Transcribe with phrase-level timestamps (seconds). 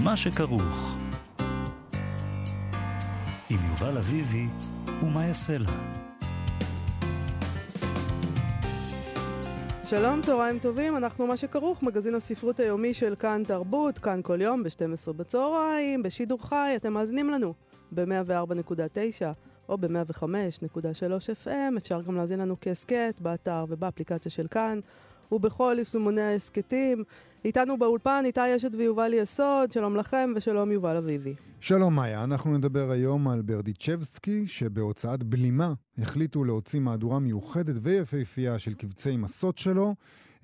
[0.00, 0.96] מה שכרוך.
[3.50, 4.46] עם יובל אביבי
[5.02, 5.70] ומה יעשה לה.
[9.84, 14.62] שלום, צהריים טובים, אנחנו מה שכרוך, מגזין הספרות היומי של כאן תרבות, כאן כל יום
[14.62, 17.54] ב-12 בצהריים, בשידור חי, אתם מאזינים לנו
[17.92, 19.22] ב-104.9
[19.68, 24.80] או ב-105.3 FM, אפשר גם להאזין לנו כהסכת באתר ובאפליקציה של כאן,
[25.32, 27.04] ובכל יישומוני ההסכתים.
[27.44, 31.34] איתנו באולפן איתי אשת ויובל יסוד, שלום לכם ושלום יובל אביבי.
[31.60, 38.74] שלום מאיה, אנחנו נדבר היום על ברדיצ'בסקי, שבהוצאת בלימה החליטו להוציא מהדורה מיוחדת ויפהפייה של
[38.74, 39.94] קבצי מסות שלו.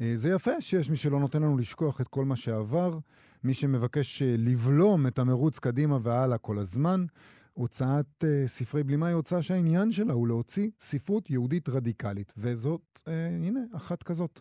[0.00, 2.98] אה, זה יפה שיש מי שלא נותן לנו לשכוח את כל מה שעבר,
[3.44, 7.04] מי שמבקש אה, לבלום את המרוץ קדימה והלאה כל הזמן.
[7.54, 13.10] הוצאת uh, ספרי בלימה היא הוצאה שהעניין שלה הוא להוציא ספרות יהודית רדיקלית, וזאת, uh,
[13.46, 14.40] הנה, אחת כזאת.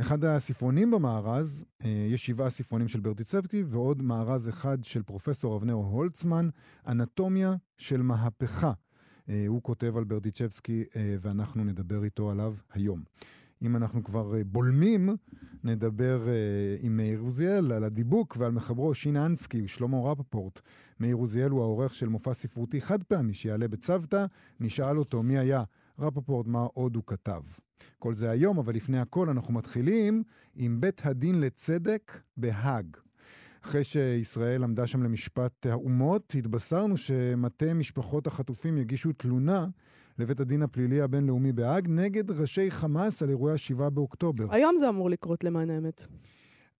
[0.00, 5.72] אחד הספרונים במארז, uh, יש שבעה ספרונים של ברטיצבקי, ועוד מארז אחד של פרופסור אבנר
[5.72, 6.48] הולצמן,
[6.86, 8.72] אנטומיה של מהפכה.
[8.72, 13.02] Uh, הוא כותב על ברדיצ'בסקי, uh, ואנחנו נדבר איתו עליו היום.
[13.62, 15.08] אם אנחנו כבר uh, בולמים,
[15.64, 20.60] נדבר uh, עם מאיר עוזיאל על הדיבוק ועל מחברו שינסקי ושלמה רפפורט.
[21.00, 24.26] מאיר עוזיאל הוא העורך של מופע ספרותי חד פעמי שיעלה בצוותא.
[24.60, 25.62] נשאל אותו מי היה
[25.98, 27.42] רפפורט, מה עוד הוא כתב.
[27.98, 30.22] כל זה היום, אבל לפני הכל אנחנו מתחילים
[30.56, 32.96] עם בית הדין לצדק בהאג.
[33.64, 39.66] אחרי שישראל עמדה שם למשפט האומות, התבשרנו שמטה משפחות החטופים יגישו תלונה
[40.18, 44.46] לבית הדין הפלילי הבינלאומי בהאג נגד ראשי חמאס על אירועי ה-7 באוקטובר.
[44.50, 46.06] היום זה אמור לקרות למען האמת.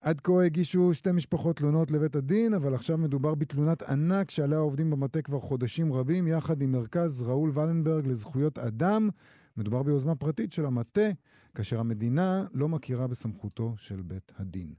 [0.01, 4.91] עד כה הגישו שתי משפחות תלונות לבית הדין, אבל עכשיו מדובר בתלונת ענק שעליה עובדים
[4.91, 9.09] במטה כבר חודשים רבים, יחד עם מרכז ראול ולנברג לזכויות אדם.
[9.57, 11.09] מדובר ביוזמה פרטית של המטה,
[11.55, 14.75] כאשר המדינה לא מכירה בסמכותו של בית הדין.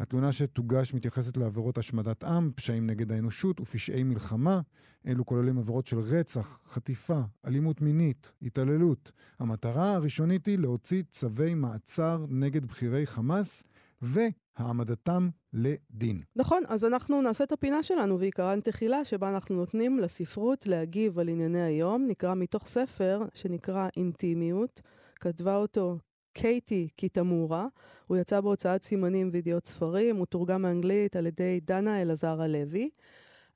[0.00, 4.60] התלונה שתוגש מתייחסת לעבירות השמדת עם, פשעים נגד האנושות ופשעי מלחמה.
[5.06, 9.12] אלו כוללים עבירות של רצח, חטיפה, אלימות מינית, התעללות.
[9.38, 13.62] המטרה הראשונית היא להוציא צווי מעצר נגד בכירי חמאס
[14.02, 16.20] והעמדתם לדין.
[16.36, 21.28] נכון, אז אנחנו נעשה את הפינה שלנו, ועיקרן תחילה, שבה אנחנו נותנים לספרות להגיב על
[21.28, 22.06] ענייני היום.
[22.08, 24.82] נקרא מתוך ספר שנקרא אינטימיות.
[25.20, 25.98] כתבה אותו
[26.32, 27.66] קייטי קיטמורה.
[28.06, 32.90] הוא יצא בהוצאת סימנים וידיעות ספרים, הוא תורגם מאנגלית על ידי דנה אלעזר הלוי.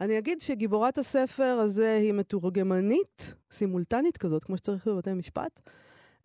[0.00, 5.60] אני אגיד שגיבורת הספר הזה היא מתורגמנית, סימולטנית כזאת, כמו שצריך בבתי משפט,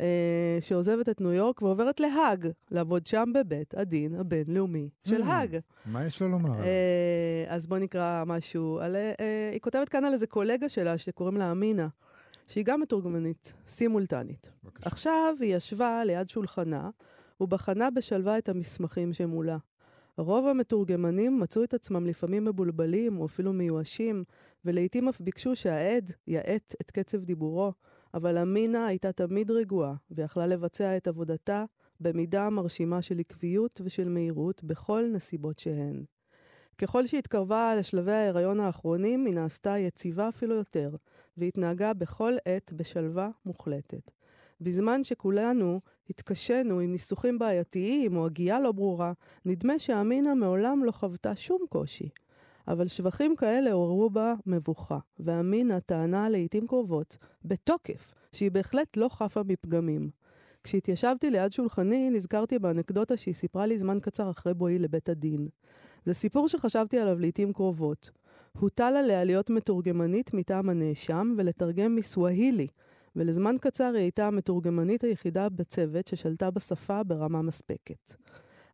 [0.02, 5.58] אה, שעוזבת את ניו יורק ועוברת להאג, לעבוד שם בבית הדין הבינלאומי של mm, האג.
[5.86, 6.64] מה יש לו לומר?
[6.64, 8.80] אה, אז בואו נקרא משהו.
[8.80, 11.88] על, אה, היא כותבת כאן על איזה קולגה שלה שקוראים לה אמינה.
[12.50, 14.52] שהיא גם מתורגמנית, סימולטנית.
[14.64, 14.90] בבקשה.
[14.90, 16.90] עכשיו היא ישבה ליד שולחנה
[17.42, 19.58] ובחנה בשלווה את המסמכים שמולה.
[20.18, 24.24] רוב המתורגמנים מצאו את עצמם לפעמים מבולבלים או אפילו מיואשים,
[24.66, 27.74] ולעיתים אף ביקשו שהעד יאט את קצב דיבורו,
[28.14, 31.66] אבל אמינה הייתה תמיד רגועה, ויכלה לבצע את עבודתה
[32.00, 36.04] במידה מרשימה של עקביות ושל מהירות בכל נסיבות שהן.
[36.80, 40.96] ככל שהתקרבה לשלבי ההיריון האחרונים, היא נעשתה יציבה אפילו יותר,
[41.38, 44.12] והתנהגה בכל עת בשלווה מוחלטת.
[44.62, 45.80] בזמן שכולנו
[46.10, 49.14] התקשינו עם ניסוחים בעייתיים או הגייה לא ברורה,
[49.46, 52.10] נדמה שאמינה מעולם לא חוותה שום קושי.
[52.68, 59.42] אבל שבחים כאלה עוררו בה מבוכה, ואמינה טענה לעיתים קרובות, בתוקף, שהיא בהחלט לא חפה
[59.46, 60.10] מפגמים.
[60.64, 65.48] כשהתיישבתי ליד שולחני, נזכרתי באנקדוטה שהיא סיפרה לי זמן קצר אחרי בואי לבית הדין.
[66.09, 68.09] זה סיפור שחשבתי עליו לעיתים קרובות.
[68.59, 72.68] הוטל עליה להיות מתורגמנית מטעם הנאשם ולתרגם מסווהילי,
[73.16, 78.14] ולזמן קצר היא הייתה המתורגמנית היחידה בצוות ששלטה בשפה ברמה מספקת.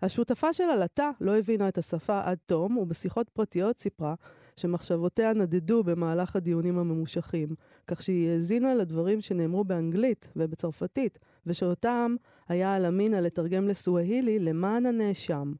[0.01, 4.15] השותפה שלה, לטה, לא הבינה את השפה עד תום, ובשיחות פרטיות סיפרה
[4.55, 7.49] שמחשבותיה נדדו במהלך הדיונים הממושכים,
[7.87, 12.15] כך שהיא האזינה לדברים שנאמרו באנגלית ובצרפתית, ושאותם
[12.47, 15.53] היה על אמינה לתרגם לסווהילי למען הנאשם.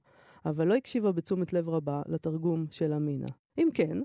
[0.46, 3.28] אבל לא הקשיבה בתשומת לב רבה לתרגום של אמינה.
[3.58, 3.98] אם כן,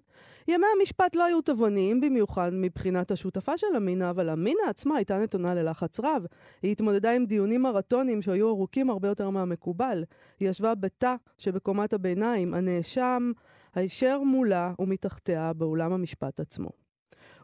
[0.48, 5.54] ימי המשפט לא היו תבוניים במיוחד מבחינת השותפה של אמינה, אבל אמינה עצמה הייתה נתונה
[5.54, 6.26] ללחץ רב.
[6.62, 10.04] היא התמודדה עם דיונים מרתונים שהיו ארוכים הרבה יותר מהמקובל.
[10.40, 13.32] היא ישבה בתא שבקומת הביניים, הנאשם
[13.74, 16.70] הישר מולה ומתחתיה באולם המשפט עצמו.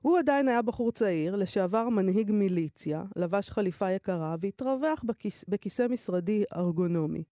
[0.02, 6.44] הוא עדיין היה בחור צעיר, לשעבר מנהיג מיליציה, לבש חליפה יקרה והתרווח בכיס, בכיסא משרדי
[6.56, 7.22] ארגונומי.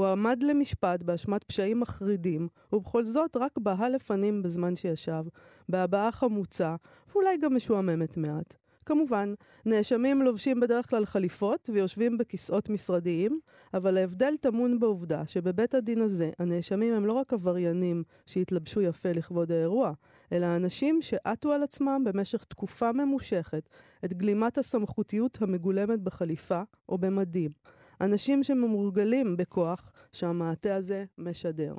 [0.00, 5.24] הוא עמד למשפט באשמת פשעים מחרידים, ובכל זאת רק בהה לפנים בזמן שישב,
[5.68, 6.76] בהבעה חמוצה,
[7.12, 8.54] ואולי גם משועממת מעט.
[8.86, 9.34] כמובן,
[9.66, 13.40] נאשמים לובשים בדרך כלל חליפות ויושבים בכיסאות משרדיים,
[13.74, 19.52] אבל ההבדל טמון בעובדה שבבית הדין הזה הנאשמים הם לא רק עבריינים שהתלבשו יפה לכבוד
[19.52, 19.92] האירוע,
[20.32, 23.68] אלא אנשים שעטו על עצמם במשך תקופה ממושכת
[24.04, 27.50] את גלימת הסמכותיות המגולמת בחליפה או במדים.
[28.00, 31.74] אנשים שממורגלים בכוח שהמעטה הזה משדר.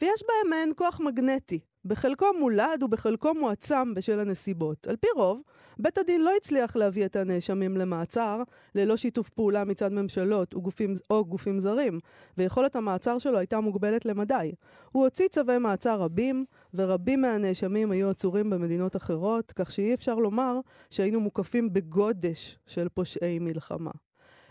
[0.00, 4.86] ויש בהם מעין כוח מגנטי, בחלקו מולד ובחלקו מועצם בשל הנסיבות.
[4.86, 5.42] על פי רוב,
[5.78, 8.42] בית הדין לא הצליח להביא את הנאשמים למעצר
[8.74, 12.00] ללא שיתוף פעולה מצד ממשלות וגופים, או גופים זרים,
[12.38, 14.52] ויכולת המעצר שלו הייתה מוגבלת למדי.
[14.92, 16.44] הוא הוציא צווי מעצר רבים,
[16.74, 23.38] ורבים מהנאשמים היו עצורים במדינות אחרות, כך שאי אפשר לומר שהיינו מוקפים בגודש של פושעי
[23.38, 23.90] מלחמה.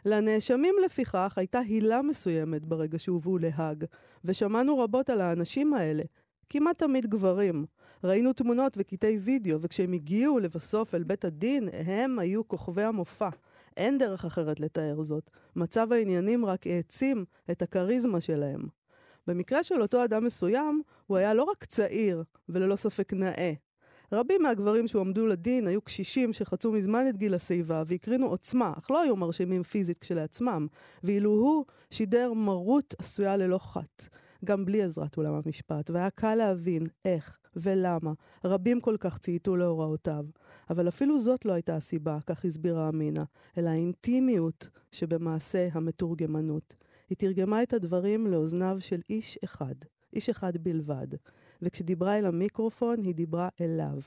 [0.06, 3.86] לנאשמים לפיכך הייתה הילה מסוימת ברגע שהובאו להאג,
[4.26, 6.04] ושמענו רבות על האנשים האלה,
[6.50, 7.66] כמעט תמיד גברים.
[8.04, 13.30] ראינו תמונות וקטעי וידאו, וכשהם הגיעו לבסוף אל בית הדין, הם היו כוכבי המופע.
[13.78, 15.30] אין דרך אחרת לתאר זאת.
[15.56, 18.62] מצב העניינים רק העצים את הכריזמה שלהם.
[19.28, 23.54] במקרה של אותו אדם מסוים, הוא היה לא רק צעיר, וללא ספק נאה.
[24.12, 29.02] רבים מהגברים שהועמדו לדין היו קשישים שחצו מזמן את גיל השיבה והקרינו עוצמה, אך לא
[29.02, 30.68] היו מרשימים פיזית כשלעצמם,
[31.04, 34.08] ואילו הוא שידר מרות עשויה ללא חת.
[34.46, 38.14] גם בלי עזרת עולם המשפט, והיה קל להבין איך ולמה
[38.46, 40.26] רבים כל כך צייתו להוראותיו.
[40.70, 43.24] אבל אפילו זאת לא הייתה הסיבה, כך הסבירה אמינה,
[43.58, 46.76] אלא האינטימיות שבמעשה המתורגמנות.
[47.10, 49.76] היא תרגמה את הדברים לאוזניו של איש אחד,
[50.14, 51.08] איש אחד בלבד,
[51.62, 54.00] וכשדיברה אל המיקרופון, היא דיברה אליו.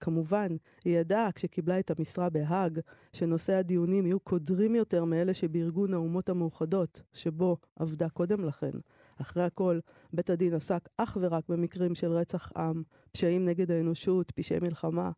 [0.00, 0.48] כמובן,
[0.84, 2.80] היא ידעה כשקיבלה את המשרה בהאג,
[3.12, 8.70] שנושאי הדיונים יהיו קודרים יותר מאלה שבארגון האומות המאוחדות, שבו עבדה קודם לכן.
[9.20, 9.78] אחרי הכל,
[10.12, 12.82] בית הדין עסק אך ורק במקרים של רצח עם,
[13.12, 15.10] פשעים נגד האנושות, פשעי מלחמה,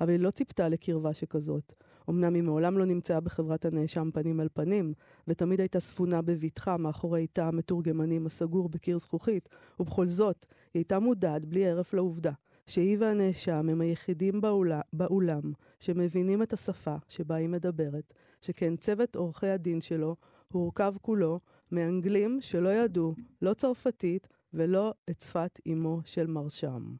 [0.00, 1.72] אבל היא לא ציפתה לקרבה שכזאת.
[2.10, 4.94] אמנם היא מעולם לא נמצאה בחברת הנאשם פנים אל פנים,
[5.28, 9.48] ותמיד הייתה ספונה בבטחה מאחורי תא המתורגמנים הסגור בקיר זכוכית,
[9.80, 12.32] ובכל זאת, היא הייתה מודעת בלי הרף לעובדה,
[12.66, 19.48] שהיא והנאשם הם היחידים באולה, באולם שמבינים את השפה שבה היא מדברת, שכן צוות עורכי
[19.48, 20.16] הדין שלו
[20.52, 21.40] הורכב כולו
[21.72, 26.94] מאנגלים שלא ידעו לא צרפתית ולא את שפת אמו של מרשם.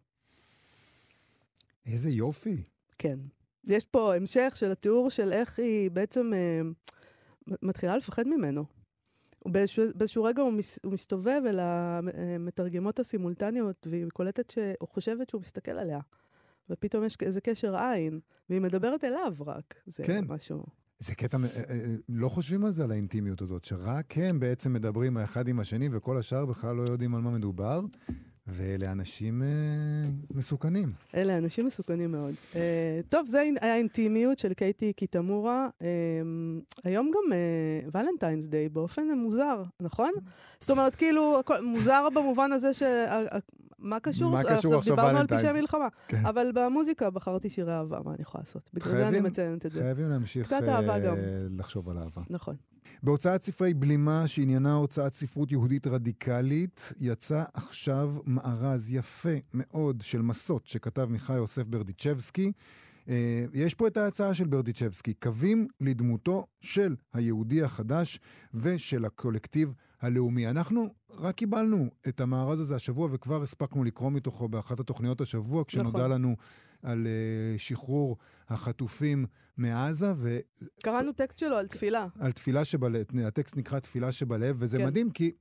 [1.87, 2.63] איזה יופי.
[2.99, 3.19] כן.
[3.64, 6.61] יש פה המשך של התיאור של איך היא בעצם אה,
[7.62, 8.64] מתחילה לפחד ממנו.
[9.47, 15.41] באיזשהו, באיזשהו רגע הוא, מס, הוא מסתובב אל המתרגמות הסימולטניות, והיא קולטת שהוא חושבת שהוא
[15.41, 16.00] מסתכל עליה.
[16.70, 18.20] ופתאום יש איזה קשר עין,
[18.50, 19.75] והיא מדברת אליו רק.
[19.87, 20.25] זה כן.
[20.29, 20.65] משהו...
[20.99, 25.17] זה קטע, אה, אה, לא חושבים על זה, על האינטימיות הזאת, שרק הם בעצם מדברים
[25.17, 27.81] האחד עם השני, וכל השאר בכלל לא יודעים על מה מדובר.
[28.47, 29.49] ואלה אנשים אה,
[30.31, 30.93] מסוכנים.
[31.15, 32.35] אלה אנשים מסוכנים מאוד.
[32.56, 35.69] אה, טוב, זה היה אינטימיות של קייטי קיטמורה.
[35.83, 35.89] אה,
[36.85, 40.11] היום גם אה, ולנטיינס דיי באופן מוזר, נכון?
[40.61, 42.83] זאת אומרת, כאילו, הכל, מוזר במובן הזה ש...
[43.79, 44.33] מה קשור?
[44.33, 44.89] מה קשור עכשיו ולנטיינס?
[44.89, 45.89] דיברנו על פשעי מלחמה.
[46.09, 46.27] כן.
[46.27, 48.71] אבל במוזיקה בחרתי שירי אהבה, מה אני יכולה לעשות?
[48.75, 49.83] בגלל חייבים, זה אני מציינת את זה.
[49.83, 51.17] חייבים להמשיך קצת אהבה גם.
[51.50, 52.23] לחשוב על אהבה.
[52.31, 52.56] נכון.
[53.03, 60.67] בהוצאת ספרי בלימה, שעניינה הוצאת ספרות יהודית רדיקלית, יצא עכשיו מארז יפה מאוד של מסות
[60.67, 62.53] שכתב מיכאי יוסף ברדיצ'בסקי.
[63.09, 68.21] אה, יש פה את ההצעה של ברדיצ'בסקי, קווים לדמותו של היהודי החדש
[68.55, 70.49] ושל הקולקטיב הלאומי.
[70.49, 75.99] אנחנו רק קיבלנו את המארז הזה השבוע וכבר הספקנו לקרוא מתוכו באחת התוכניות השבוע, כשנודע
[75.99, 76.11] נכון.
[76.11, 76.37] לנו
[76.82, 78.17] על uh, שחרור
[78.49, 80.13] החטופים מעזה.
[80.17, 80.39] ו...
[80.82, 82.06] קראנו טקסט שלו על תפילה.
[82.21, 84.85] על תפילה שבלב, הטקסט נקרא תפילה שבלב, וזה כן.
[84.85, 85.32] מדהים כי...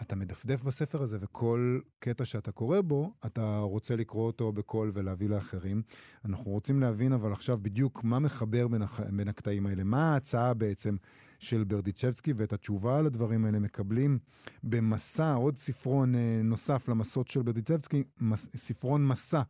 [0.00, 5.28] אתה מדפדף בספר הזה, וכל קטע שאתה קורא בו, אתה רוצה לקרוא אותו בקול ולהביא
[5.28, 5.82] לאחרים.
[6.24, 9.00] אנחנו רוצים להבין אבל עכשיו בדיוק מה מחבר בין, הח...
[9.00, 10.96] בין הקטעים האלה, מה ההצעה בעצם
[11.38, 14.18] של ברדיצ'בסקי, ואת התשובה על הדברים האלה מקבלים
[14.62, 18.48] במסע, עוד ספרון אה, נוסף למסעות של ברדיצ'בסקי, מס...
[18.56, 19.42] ספרון מסע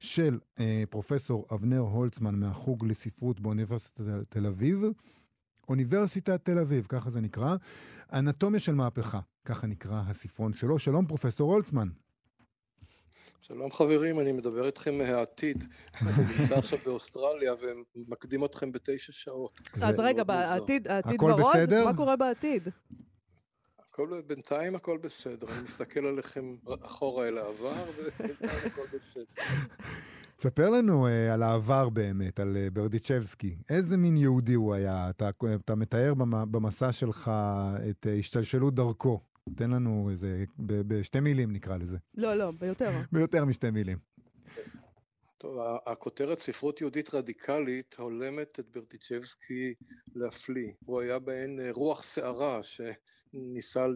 [0.00, 4.84] של אה, פרופסור אבנר הולצמן מהחוג לספרות באוניברסיטת תל אביב.
[5.68, 7.56] אוניברסיטת תל אביב, ככה זה נקרא.
[8.12, 10.78] אנטומיה של מהפכה, ככה נקרא הספרון שלו.
[10.78, 11.88] שלום, פרופסור הולצמן.
[13.40, 15.64] שלום חברים, אני מדבר איתכם מהעתיד.
[16.02, 17.52] אני נמצא עכשיו באוסטרליה
[17.96, 19.60] ומקדים אתכם בתשע שעות.
[19.82, 21.84] אז רגע, בעתיד, העתיד ורוד?
[21.84, 22.68] מה קורה בעתיד?
[23.78, 29.24] הכל, בינתיים הכל בסדר, אני מסתכל עליכם אחורה אל העבר, ובינתיים הכל בסדר.
[30.36, 33.56] תספר לנו uh, על העבר באמת, על uh, ברדיצ'בסקי.
[33.70, 35.10] איזה מין יהודי הוא היה?
[35.10, 35.30] אתה,
[35.64, 36.14] אתה מתאר
[36.50, 37.30] במסע שלך
[37.90, 39.20] את uh, השתלשלות דרכו.
[39.54, 41.96] תן לנו איזה, בשתי מילים נקרא לזה.
[42.14, 42.90] לא, לא, ביותר.
[43.12, 43.98] ביותר משתי מילים.
[45.46, 49.74] טוב, הכותרת ספרות יהודית רדיקלית הולמת את ברדיצ'בסקי
[50.14, 50.72] להפליא.
[50.84, 53.86] הוא היה בהן אה, רוח סערה שניסה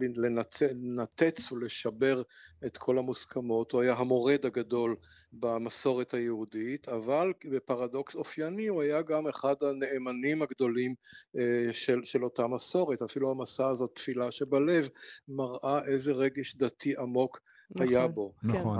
[0.61, 2.21] לנתץ ולשבר
[2.65, 3.71] את כל המוסכמות.
[3.71, 4.95] הוא היה המורד הגדול
[5.33, 10.95] במסורת היהודית, אבל בפרדוקס אופייני הוא היה גם אחד הנאמנים הגדולים
[11.37, 13.01] אה, של, של אותה מסורת.
[13.01, 14.89] אפילו המסע הזאת, תפילה שבלב,
[15.27, 17.39] מראה איזה רגש דתי עמוק
[17.71, 18.33] נכון, היה בו.
[18.43, 18.77] נכון.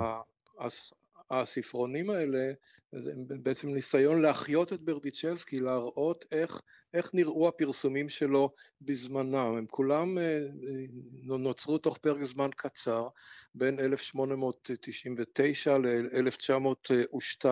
[1.32, 2.52] הספרונים האלה
[2.94, 6.62] הם בעצם ניסיון להחיות את ברדיצ'בסקי, להראות איך,
[6.94, 8.50] איך נראו הפרסומים שלו
[8.82, 9.56] בזמנם.
[9.58, 13.08] הם כולם אה, אה, נוצרו תוך פרק זמן קצר,
[13.56, 17.46] בין 1899 ל-1902,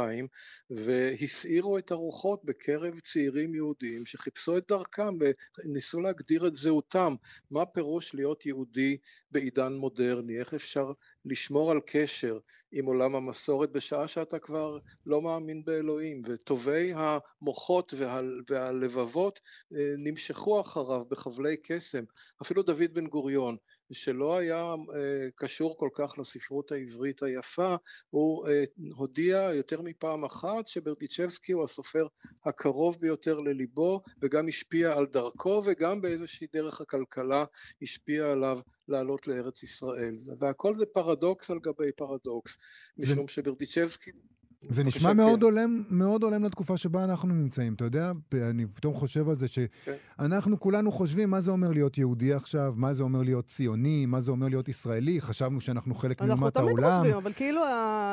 [0.69, 7.15] והסעירו את הרוחות בקרב צעירים יהודים שחיפשו את דרכם וניסו להגדיר את זהותם.
[7.51, 8.98] מה פירוש להיות יהודי
[9.31, 10.39] בעידן מודרני?
[10.39, 10.91] איך אפשר
[11.25, 12.39] לשמור על קשר
[12.72, 19.28] עם עולם המסורת בשעה שאתה כבר לא מאמין באלוהים, וטובי המוחות וה, והלבבות
[19.75, 22.03] אה, נמשכו אחריו בחבלי קסם.
[22.41, 23.57] אפילו דוד בן גוריון,
[23.91, 27.75] שלא היה אה, קשור כל כך לספרות העברית היפה,
[28.09, 28.63] הוא אה,
[28.95, 32.07] הודיע יותר מפעם אחת שברדיצ'בסקי הוא הסופר
[32.45, 37.45] הקרוב ביותר לליבו, וגם השפיע על דרכו, וגם באיזושהי דרך הכלכלה
[37.81, 40.13] השפיע עליו לעלות לארץ ישראל.
[40.39, 42.57] והכל זה פרדוקס על גבי פרדוקס,
[42.98, 43.27] משום.
[43.27, 44.12] שברדיצ'בסקי
[44.67, 47.73] זה נשמע מאוד הולם, מאוד הולם לתקופה שבה אנחנו נמצאים.
[47.73, 50.63] אתה יודע, אני פתאום חושב על זה שאנחנו כן.
[50.63, 54.31] כולנו חושבים מה זה אומר להיות יהודי עכשיו, מה זה אומר להיות ציוני, מה זה
[54.31, 56.69] אומר להיות ישראלי, חשבנו שאנחנו חלק מאומת העולם.
[56.69, 57.61] אנחנו תמיד חושבים, אבל כאילו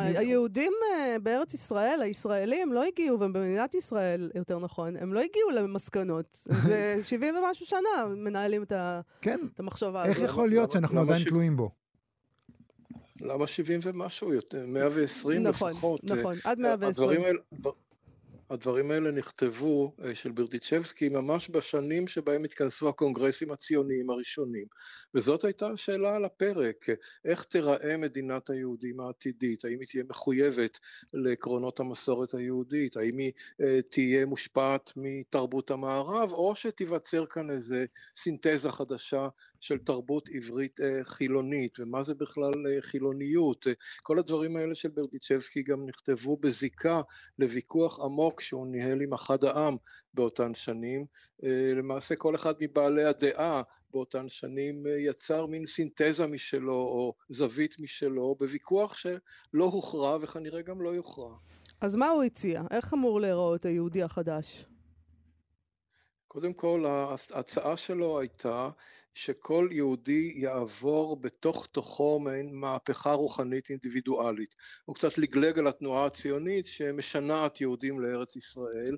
[0.01, 6.39] היהודים אה, בארץ ישראל, הישראלים, לא הגיעו, ובמדינת ישראל, יותר נכון, הם לא הגיעו למסקנות.
[6.67, 8.73] זה 70 ומשהו שנה מנהלים את
[9.21, 9.41] כן.
[9.59, 10.17] המחשבה הזאת.
[10.17, 11.86] איך יכול להיות שאנחנו עדיין תלויים בו?
[13.21, 14.31] למה 70 ומשהו?
[14.67, 16.05] 120 נכון, לפחות.
[16.05, 16.91] נכון, נכון, עד 120.
[17.09, 17.39] הדברים האלה,
[18.51, 24.67] הדברים האלה נכתבו אה, של ברדיצ'בסקי ממש בשנים שבהם התכנסו הקונגרסים הציוניים הראשונים.
[25.15, 26.87] וזאת הייתה השאלה על הפרק
[27.25, 29.65] איך תיראה מדינת היהודים העתידית?
[29.65, 30.79] האם היא תהיה מחויבת
[31.15, 32.97] לעקרונות המסורת היהודית?
[32.97, 36.33] האם היא אה, תהיה מושפעת מתרבות המערב?
[36.33, 37.85] או שתיווצר כאן איזה
[38.17, 39.29] סינתזה חדשה
[39.61, 41.81] של תרבות עברית אה, חילונית.
[41.81, 43.67] ומה זה בכלל חילוניות?
[44.03, 47.01] כל הדברים האלה של ברדיצ'בסקי גם נכתבו בזיקה
[47.39, 49.77] לוויכוח עמוק החוק שהוא ניהל עם אחד העם
[50.15, 51.07] באותן שנים.
[51.45, 57.81] אה, למעשה כל אחד מבעלי הדעה באותן שנים אה, יצר מין סינתזה משלו או זווית
[57.81, 61.37] משלו בוויכוח שלא הוכרע וכנראה גם לא יוכרע.
[61.81, 62.63] אז מה הוא הציע?
[62.71, 64.65] איך אמור להיראות היהודי החדש?
[66.29, 68.71] קודם כל ההצעה שלו הייתה
[69.17, 74.55] שכל יהודי יעבור בתוך תוכו מעין מהפכה רוחנית אינדיבידואלית.
[74.85, 78.97] הוא קצת לגלג על התנועה הציונית שמשנעת יהודים לארץ ישראל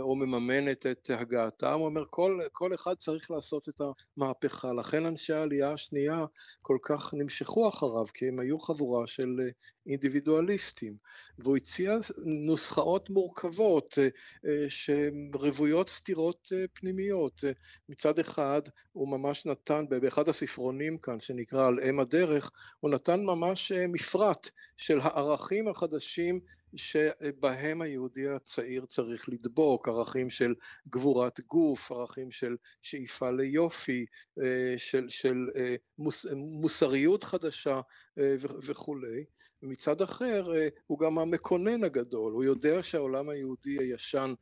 [0.00, 3.80] או מממנת את הגעתם, הוא אומר כל, כל אחד צריך לעשות את
[4.16, 6.24] המהפכה, לכן אנשי העלייה השנייה
[6.62, 9.48] כל כך נמשכו אחריו, כי הם היו חבורה של אה,
[9.86, 10.96] אינדיבידואליסטים,
[11.38, 11.96] והוא הציע
[12.26, 13.98] נוסחאות מורכבות
[14.46, 17.44] אה, שרוויות סתירות פנימיות,
[17.88, 18.60] מצד אחד
[18.92, 22.50] הוא ממש נתן באחד הספרונים כאן שנקרא על אם הדרך,
[22.80, 26.40] הוא נתן ממש מפרט של הערכים החדשים
[26.76, 30.54] שבהם היהודי הצעיר צריך לדבוק, ערכים של
[30.88, 34.06] גבורת גוף, ערכים של שאיפה ליופי,
[34.42, 36.26] אה, של, של אה, מוס,
[36.60, 37.80] מוסריות חדשה
[38.18, 39.24] אה, וכולי.
[39.62, 40.44] ומצד אחר
[40.86, 44.34] הוא גם המקונן הגדול, הוא יודע שהעולם היהודי הישן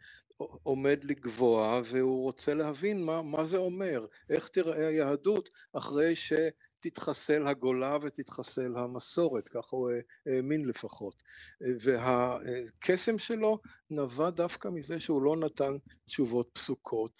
[0.62, 6.32] עומד לגבוה והוא רוצה להבין מה, מה זה אומר, איך תראה היהדות אחרי ש...
[6.80, 9.90] תתחסל הגולה ותתחסל המסורת, ככה הוא
[10.26, 11.23] האמין לפחות.
[11.61, 13.58] והקסם שלו
[13.90, 17.18] נבע דווקא מזה שהוא לא נתן תשובות פסוקות.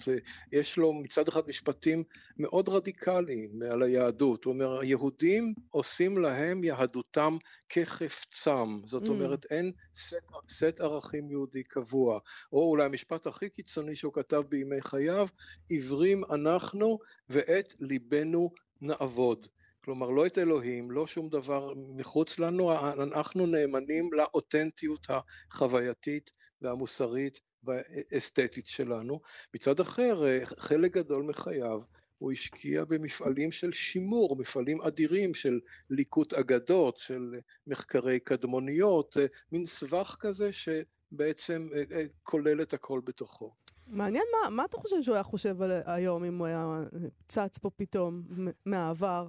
[0.53, 2.05] יש לו מצד אחד משפטים
[2.39, 4.45] מאוד רדיקליים על היהדות.
[4.45, 7.37] הוא אומר, היהודים עושים להם יהדותם
[7.69, 8.81] כחפצם.
[8.85, 9.09] זאת mm.
[9.09, 10.17] אומרת, אין סט,
[10.49, 12.19] סט ערכים יהודי קבוע.
[12.53, 15.29] או אולי המשפט הכי קיצוני שהוא כתב בימי חייו,
[15.69, 16.99] עיוורים אנחנו
[17.29, 19.47] ואת ליבנו נעבוד.
[19.85, 26.31] כלומר, לא את אלוהים, לא שום דבר מחוץ לנו, אנחנו נאמנים לאותנטיות החווייתית
[26.63, 29.21] והמוסרית והאסתטית שלנו.
[29.55, 31.81] מצד אחר, חלק גדול מחייו
[32.19, 37.35] הוא השקיע במפעלים של שימור, מפעלים אדירים של ליקוט אגדות, של
[37.67, 39.17] מחקרי קדמוניות,
[39.53, 43.55] מין סבך כזה שבעצם אה, אה, כולל את הכל בתוכו.
[43.89, 46.83] מעניין מה, מה אתה חושב שהוא היה חושב על היום אם הוא היה
[47.29, 48.23] צץ פה פתאום
[48.67, 49.29] מהעבר?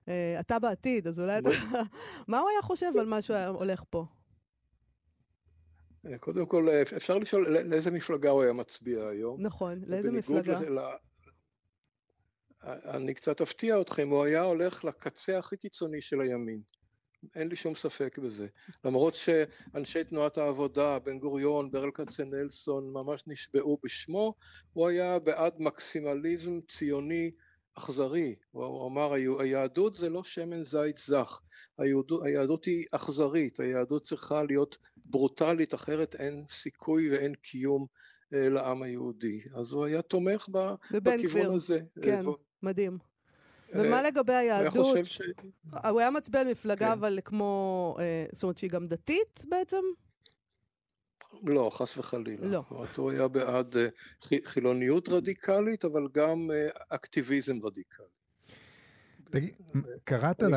[0.00, 0.08] Uh,
[0.40, 1.50] אתה בעתיד, אז אולי אתה...
[2.28, 4.04] מה הוא היה חושב על מה שהוא הולך פה?
[6.20, 9.42] קודם כל, אפשר לשאול לאיזה מפלגה הוא היה מצביע היום.
[9.42, 10.60] נכון, לאיזה מפלגה?
[10.60, 10.78] ל...
[12.64, 16.60] אני קצת אפתיע אתכם, הוא היה הולך לקצה הכי קיצוני של הימין.
[17.34, 18.46] אין לי שום ספק בזה.
[18.84, 24.34] למרות שאנשי תנועת העבודה, בן גוריון, ברל כצנלסון, ממש נשבעו בשמו,
[24.72, 27.30] הוא היה בעד מקסימליזם ציוני
[27.74, 28.34] אכזרי.
[28.50, 31.40] הוא אמר, היהדות זה לא שמן זית זך,
[31.78, 37.86] היהדות, היהדות היא אכזרית, היהדות צריכה להיות ברוטלית, אחרת אין סיכוי ואין קיום
[38.34, 39.40] אה, לעם היהודי.
[39.54, 40.48] אז הוא היה תומך
[40.92, 41.80] בכיוון הזה.
[42.02, 42.24] כן,
[42.62, 43.11] מדהים.
[43.72, 44.96] ומה אה, לגבי היהדות?
[45.04, 45.22] ש...
[45.90, 46.92] הוא היה מצביע על מפלגה, כן.
[46.92, 49.82] אבל כמו, אה, זאת אומרת שהיא גם דתית בעצם?
[51.46, 52.46] לא, חס וחלילה.
[52.46, 52.62] לא.
[52.62, 53.76] זאת אומרת, הוא היה בעד
[54.44, 56.50] חילוניות רדיקלית, אבל גם
[56.88, 58.06] אקטיביזם רדיקלי.
[59.30, 59.54] תגיד,
[60.04, 60.54] קראת ל...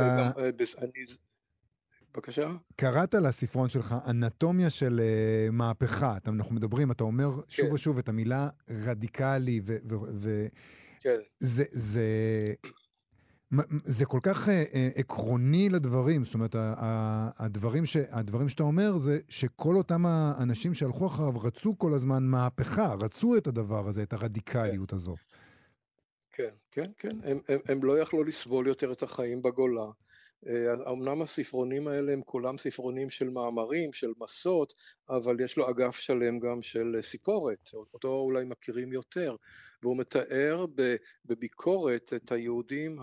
[2.15, 2.51] בבקשה?
[2.75, 6.17] קראת לספרון שלך אנטומיה של uh, מהפכה.
[6.27, 7.41] אנחנו מדברים, אתה אומר כן.
[7.49, 8.49] שוב ושוב את המילה
[8.85, 9.77] רדיקלי, ו...
[9.89, 10.47] ו, ו
[10.99, 11.15] כן.
[11.39, 12.03] זה, זה,
[13.83, 14.51] זה כל כך uh,
[14.95, 16.25] עקרוני לדברים.
[16.25, 16.55] זאת אומרת,
[17.39, 22.93] הדברים, ש, הדברים שאתה אומר זה שכל אותם האנשים שהלכו אחריו רצו כל הזמן מהפכה,
[22.93, 24.95] רצו את הדבר הזה, את הרדיקליות כן.
[24.95, 25.15] הזו.
[26.31, 27.17] כן, כן, כן.
[27.23, 29.85] הם, הם, הם לא יכלו לסבול יותר את החיים בגולה.
[30.47, 34.73] אה, אמנם הספרונים האלה הם כולם ספרונים של מאמרים, של מסות,
[35.09, 39.35] אבל יש לו אגף שלם גם של סיפורת, אותו אולי מכירים יותר,
[39.83, 40.65] והוא מתאר
[41.25, 42.99] בביקורת את היהודים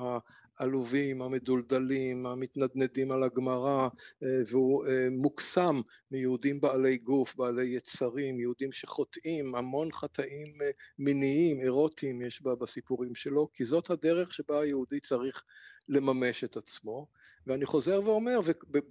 [0.59, 3.89] העלובים, המדולדלים, המתנדנדים על הגמרא,
[4.23, 10.59] אה, והוא אה, מוקסם מיהודים בעלי גוף, בעלי יצרים, יהודים שחוטאים, המון חטאים
[10.99, 15.43] מיניים, אירוטיים יש בסיפורים שלו, כי זאת הדרך שבה היהודי צריך
[15.89, 17.07] לממש את עצמו.
[17.47, 18.41] ואני חוזר ואומר,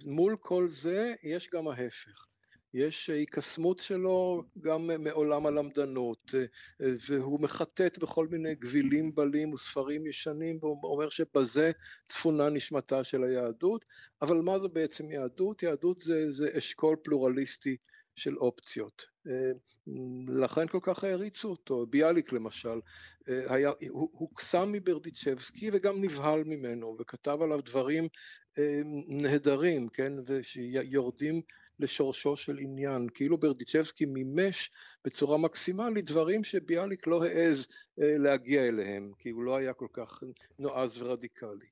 [0.04, 2.26] ומול כל זה יש גם ההפך.
[2.74, 6.34] יש היקסמות שלו גם מעולם הלמדנות,
[6.80, 11.72] והוא מחטט בכל מיני גבילים בלים וספרים ישנים, והוא אומר שבזה
[12.08, 13.84] צפונה נשמתה של היהדות,
[14.22, 15.62] אבל מה זה בעצם יהדות?
[15.62, 17.76] יהדות זה, זה אשכול פלורליסטי
[18.16, 19.11] של אופציות.
[19.28, 19.52] אה,
[20.28, 21.86] לכן כל כך העריצו אותו.
[21.86, 22.80] ביאליק למשל,
[23.28, 28.08] אה, היה, הוא הוקסם מברדיצ'בסקי וגם נבהל ממנו, וכתב עליו דברים
[28.58, 31.40] אה, נהדרים, כן, ושיורדים
[31.78, 34.70] לשורשו של עניין, כאילו ברדיצ'בסקי מימש
[35.04, 37.66] בצורה מקסימלית דברים שביאליק לא העז
[37.98, 40.22] להגיע אליהם, כי הוא לא היה כל כך
[40.58, 41.66] נועז ורדיקלי.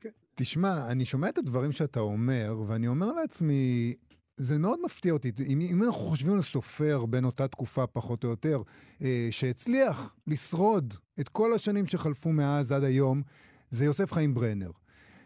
[0.00, 0.10] כן.
[0.34, 3.94] תשמע, אני שומע את הדברים שאתה אומר, ואני אומר לעצמי,
[4.42, 5.32] זה מאוד מפתיע אותי.
[5.46, 8.62] אם, אם אנחנו חושבים על סופר בין אותה תקופה, פחות או יותר,
[9.02, 13.22] אה, שהצליח לשרוד את כל השנים שחלפו מאז עד היום,
[13.70, 14.70] זה יוסף חיים ברנר.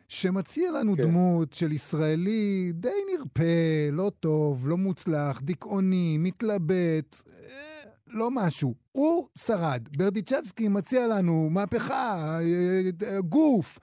[0.08, 1.02] שמציע לנו כן.
[1.02, 8.74] דמות של ישראלי די נרפה, לא טוב, לא מוצלח, דיכאוני, מתלבט, אה, לא משהו.
[8.92, 9.88] הוא שרד.
[9.96, 13.78] ברדיצ'בסקי מציע לנו מהפכה, אה, אה, גוף,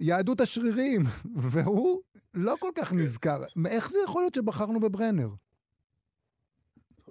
[0.00, 1.02] יהדות השרירים,
[1.36, 2.00] והוא
[2.36, 2.98] לא כל כך כן.
[2.98, 3.42] נזכר.
[3.66, 5.28] איך זה יכול להיות שבחרנו בברנר?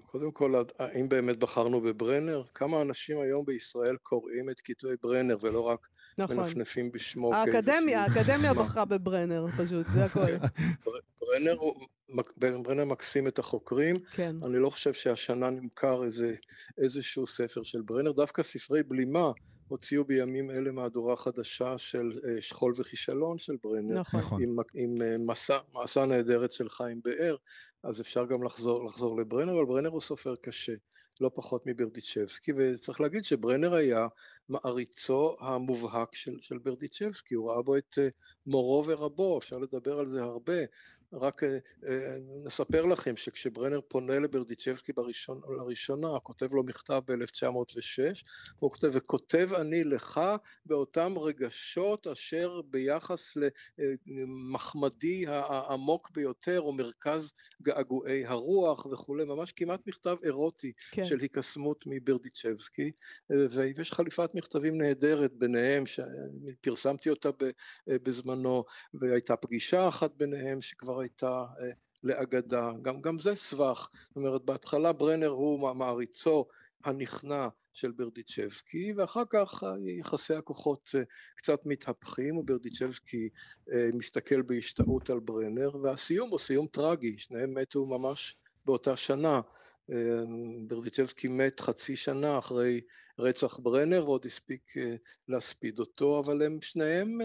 [0.06, 2.44] קודם כל, האם באמת בחרנו בברנר?
[2.54, 6.38] כמה אנשים היום בישראל קוראים את כתבי ברנר ולא רק נכון.
[6.38, 10.32] מנפנפים בשמו האקדמיה, האקדמיה בחרה בברנר פשוט, זה הכל.
[11.22, 11.58] ברנר,
[12.38, 14.00] ברנר מקסים את החוקרים.
[14.12, 14.36] כן.
[14.46, 16.36] אני לא חושב שהשנה נמכר איזה,
[16.78, 19.32] איזשהו ספר של ברנר, דווקא ספרי בלימה.
[19.68, 24.44] הוציאו בימים אלה מהדורה חדשה של אה, שכול וכישלון של ברנר, נכון.
[24.44, 27.36] עם, עם אה, מסע, מסע נהדרת של חיים באר,
[27.84, 30.74] אז אפשר גם לחזור, לחזור לברנר, אבל ברנר הוא סופר קשה,
[31.22, 34.08] לא פחות מברדיצ'בסקי, וצריך להגיד שברנר היה
[34.50, 38.08] מעריצו המובהק של, של ברדיצ'בסקי, הוא ראה בו את אה,
[38.48, 40.58] מורו ורבו, אפשר לדבר על זה הרבה,
[41.22, 48.24] רק אה, אה, נספר לכם שכשברנר פונה לברדיצ'בסקי בראשון, לראשונה, כותב לו מכתב ב-1906,
[48.60, 50.22] הוא כותב, וכותב אני לך
[50.66, 53.34] באותם רגשות אשר ביחס
[54.08, 61.06] למחמדי העמוק ביותר, או מרכז געגועי הרוח וכולי, ממש כמעט מכתב אירוטי כן.
[61.06, 62.92] של היקסמות מברדיצ'בסקי,
[63.32, 67.30] אה, ויש חליפת מכתבים נהדרת ביניהם, שפרסמתי אותה
[67.88, 71.70] בזמנו, והייתה פגישה אחת ביניהם שכבר הייתה אה,
[72.04, 76.46] לאגדה, גם, גם זה סבך, זאת אומרת בהתחלה ברנר הוא מעריצו
[76.84, 79.64] הנכנע של ברדיצ'בסקי ואחר כך
[80.00, 81.02] יחסי הכוחות אה,
[81.36, 83.30] קצת מתהפכים וברדיצ'בסקי
[83.74, 89.42] אה, מסתכל בהשתאות על ברנר והסיום הוא סיום טרגי, שניהם מתו ממש באותה שנה
[90.68, 92.82] ברדיצ'בסקי מת חצי שנה אחרי
[93.20, 94.74] רצח ברנר ועוד הספיק
[95.28, 97.20] להספיד אותו, אבל הם שניהם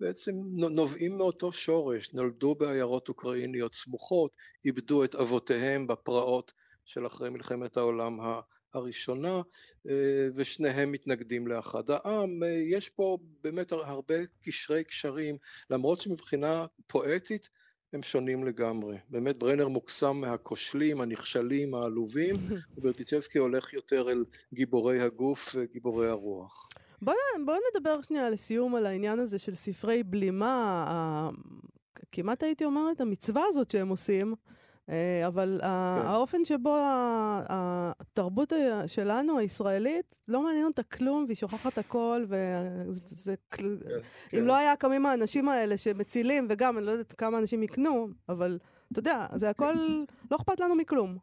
[0.00, 6.52] בעצם נובעים מאותו שורש, נולדו בעיירות אוקראיניות סמוכות, איבדו את אבותיהם בפרעות
[6.84, 8.18] של אחרי מלחמת העולם
[8.74, 9.42] הראשונה,
[10.34, 12.42] ושניהם מתנגדים לאחד העם.
[12.72, 15.36] יש פה באמת הרבה קשרי קשרים,
[15.70, 17.50] למרות שמבחינה פואטית
[17.96, 18.96] הם שונים לגמרי.
[19.10, 22.36] באמת ברנר מוקסם מהכושלים, הנכשלים, העלובים,
[22.78, 26.68] וברטיצ'בסקי הולך יותר אל גיבורי הגוף וגיבורי הרוח.
[27.02, 31.30] בואו בוא נדבר שנייה לסיום על העניין הזה של ספרי בלימה, ה...
[32.12, 34.34] כמעט הייתי אומרת, המצווה הזאת שהם עושים.
[34.90, 35.66] אה, אבל כן.
[36.06, 36.76] האופן שבו
[37.48, 38.52] התרבות
[38.86, 43.34] שלנו, הישראלית, לא מעניין אותה כלום, והיא שוכחת הכל, וזה...
[43.50, 43.78] כן, אם
[44.28, 44.44] כן.
[44.44, 48.58] לא היה קמים האנשים האלה שמצילים, וגם, אני לא יודעת כמה אנשים יקנו, אבל
[48.92, 49.74] אתה יודע, זה הכל,
[50.30, 51.18] לא אכפת לנו מכלום.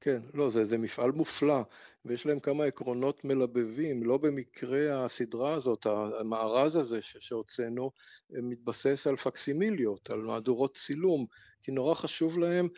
[0.00, 1.62] כן, לא, זה, זה מפעל מופלא,
[2.04, 5.86] ויש להם כמה עקרונות מלבבים, לא במקרה הסדרה הזאת,
[6.20, 7.90] המארז הזה שהוצאנו,
[8.30, 11.26] מתבסס על פקסימיליות, על מהדורות צילום,
[11.62, 12.68] כי נורא חשוב להם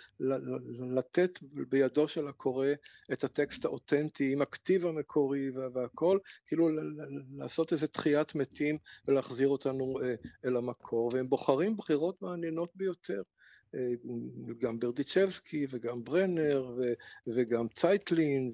[0.96, 2.68] לתת בידו של הקורא
[3.12, 6.68] את הטקסט האותנטי עם הכתיב המקורי והכל, כאילו
[7.37, 13.22] לעשות איזה תחיית מתים ולהחזיר אותנו אה, אל המקור, והם בוחרים בחירות מעניינות ביותר.
[14.58, 16.80] גם ברדיצ'בסקי וגם ברנר
[17.26, 18.52] וגם צייטלין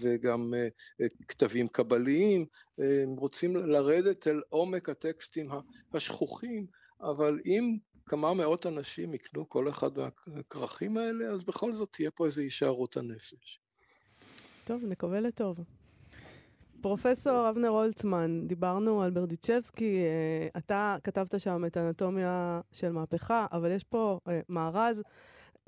[0.00, 2.46] וגם אה, כתבים קבליים,
[2.78, 5.50] הם רוצים לרדת אל עומק הטקסטים
[5.94, 6.66] השכוחים,
[7.00, 9.90] אבל אם כמה מאות אנשים יקנו כל אחד
[10.26, 13.60] מהכרכים האלה, אז בכל זאת תהיה פה איזו הישארות הנפש.
[14.64, 15.58] טוב, נקווה לטוב.
[16.84, 23.70] פרופסור אבנר הולצמן, דיברנו על ברדיצ'בסקי, אה, אתה כתבת שם את האנטומיה של מהפכה, אבל
[23.70, 25.02] יש פה אה, מארז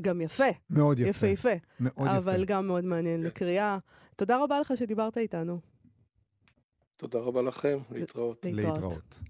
[0.00, 0.44] גם יפה.
[0.70, 1.26] מאוד יפה.
[1.26, 1.58] יפהפה.
[1.80, 2.16] מאוד יפה.
[2.16, 3.26] אבל גם מאוד מעניין כן.
[3.26, 3.78] לקריאה.
[4.16, 5.60] תודה רבה לך שדיברת איתנו.
[6.96, 8.46] תודה רבה לכם, להתראות.
[8.52, 9.20] להתראות.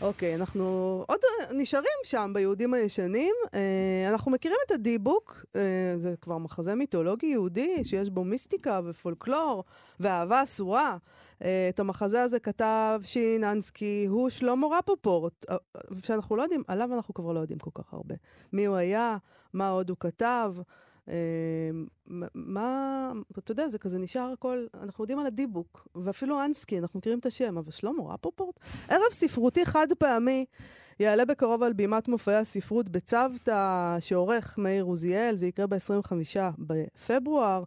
[0.00, 0.64] אוקיי, אנחנו
[1.08, 1.20] עוד
[1.52, 3.34] נשארים שם ביהודים הישנים.
[3.54, 5.62] אה, אנחנו מכירים את הדיבוק, אה,
[5.96, 9.64] זה כבר מחזה מיתולוגי יהודי שיש בו מיסטיקה ופולקלור
[10.00, 10.96] ואהבה אסורה.
[11.42, 15.56] אה, את המחזה הזה כתב שינסקי, הוא שלמה רפופורט, אה,
[16.02, 18.14] שאנחנו לא יודעים, עליו אנחנו כבר לא יודעים כל כך הרבה.
[18.52, 19.16] מי הוא היה,
[19.52, 20.54] מה עוד הוא כתב.
[22.34, 27.18] מה, אתה יודע, זה כזה נשאר הכל, אנחנו יודעים על הדיבוק, ואפילו אנסקי, אנחנו מכירים
[27.18, 28.60] את השם, אבל שלמה רפופורט?
[28.88, 30.44] ערב ספרותי חד פעמי
[31.00, 36.12] יעלה בקרוב על בימת מופעי הספרות בצוותא שעורך מאיר עוזיאל, זה יקרה ב-25
[36.58, 37.62] בפברואר.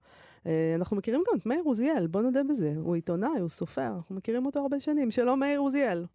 [0.47, 2.71] אה, אנחנו מכירים גם את מאיר עוזיאל, בוא נודה בזה.
[2.75, 5.11] הוא עיתונאי, הוא סופר, אנחנו מכירים אותו הרבה שנים.
[5.11, 6.05] שלום, מאיר עוזיאל.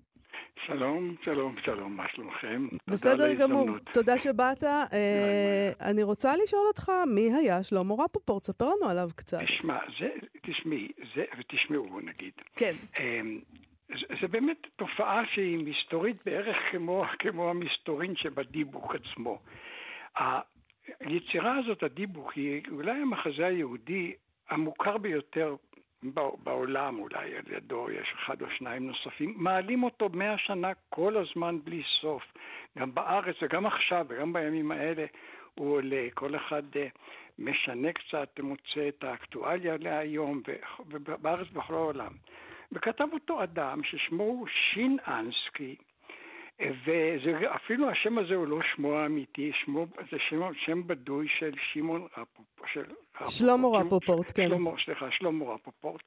[0.66, 2.68] שלום, שלום, שלום, מה שלומכם?
[2.88, 4.64] בסדר גמור, תודה שבאת.
[4.64, 8.44] אה, אני רוצה לשאול אותך, מי היה שלמה רפופורט?
[8.44, 9.38] ספר לנו עליו קצת.
[9.42, 10.08] תשמע, זה,
[10.42, 12.32] תשמעי, זה, ותשמעו נגיד.
[12.56, 12.72] כן.
[12.98, 13.40] אמ,
[13.88, 19.38] זה, זה באמת תופעה שהיא מסתורית בערך כמו, כמו המסתורין שבדיבוק עצמו.
[21.00, 24.12] היצירה הזאת, הדיבוק, היא אולי המחזה היהודי
[24.50, 25.56] המוכר ביותר
[26.42, 31.58] בעולם אולי על ידו, יש אחד או שניים נוספים, מעלים אותו מאה שנה כל הזמן
[31.64, 32.22] בלי סוף.
[32.78, 35.06] גם בארץ וגם עכשיו וגם בימים האלה
[35.54, 36.86] הוא עולה, כל אחד אה,
[37.38, 40.42] משנה קצת, מוצא את האקטואליה להיום,
[40.86, 42.12] ובארץ ובכל העולם.
[42.72, 45.76] וכתב אותו אדם ששמו שין אנסקי,
[46.60, 52.68] ואפילו השם הזה הוא לא שמו האמיתי, שמו, זה שם, שם בדוי של שמעון רפופורט.
[52.72, 52.84] של
[53.28, 54.48] שלמה רפופורט, כן.
[54.48, 56.02] שלמה, סליחה, שלמה רפופורט.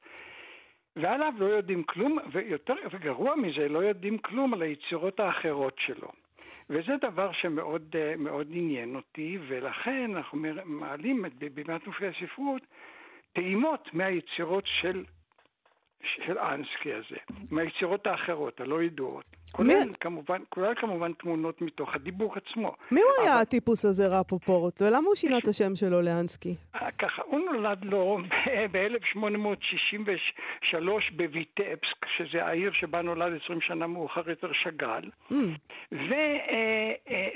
[0.96, 6.12] ועליו לא יודעים כלום, ויותר, וגרוע מזה, לא יודעים כלום על היצירות האחרות שלו.
[6.70, 12.62] וזה דבר שמאוד מאוד עניין אותי, ולכן אנחנו מעלים בבימת מופעי הספרות
[13.34, 15.04] טעימות מהיצירות של
[16.04, 17.18] של אנסקי הזה,
[17.52, 19.26] מהיצירות האחרות, הלא ידועות.
[19.52, 19.74] כולל מי...
[20.00, 22.76] כמובן, כולל כמובן תמונות מתוך הדיבוק עצמו.
[22.92, 23.28] מי הוא אבל...
[23.28, 24.82] היה הטיפוס הזה, רפופורט?
[24.82, 26.56] ולמה הוא שינה את השם שלו לאנסקי?
[26.76, 28.18] אה, ככה, הוא נולד לו
[28.72, 35.04] ב-1863 בויטפסק, שזה העיר שבה נולד 20 שנה מאוחר יותר שאגאל.
[35.32, 35.36] Mm.
[35.94, 37.30] אה, אה,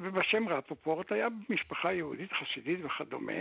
[0.00, 3.32] ובשם רפופורט היה משפחה יהודית, חסידית וכדומה.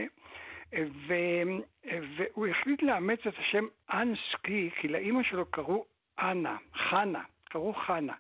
[2.18, 5.86] והוא החליט לאמץ את השם אנסקי, כי לאימא שלו קראו
[6.20, 8.14] אנה, חנה, קראו חנה.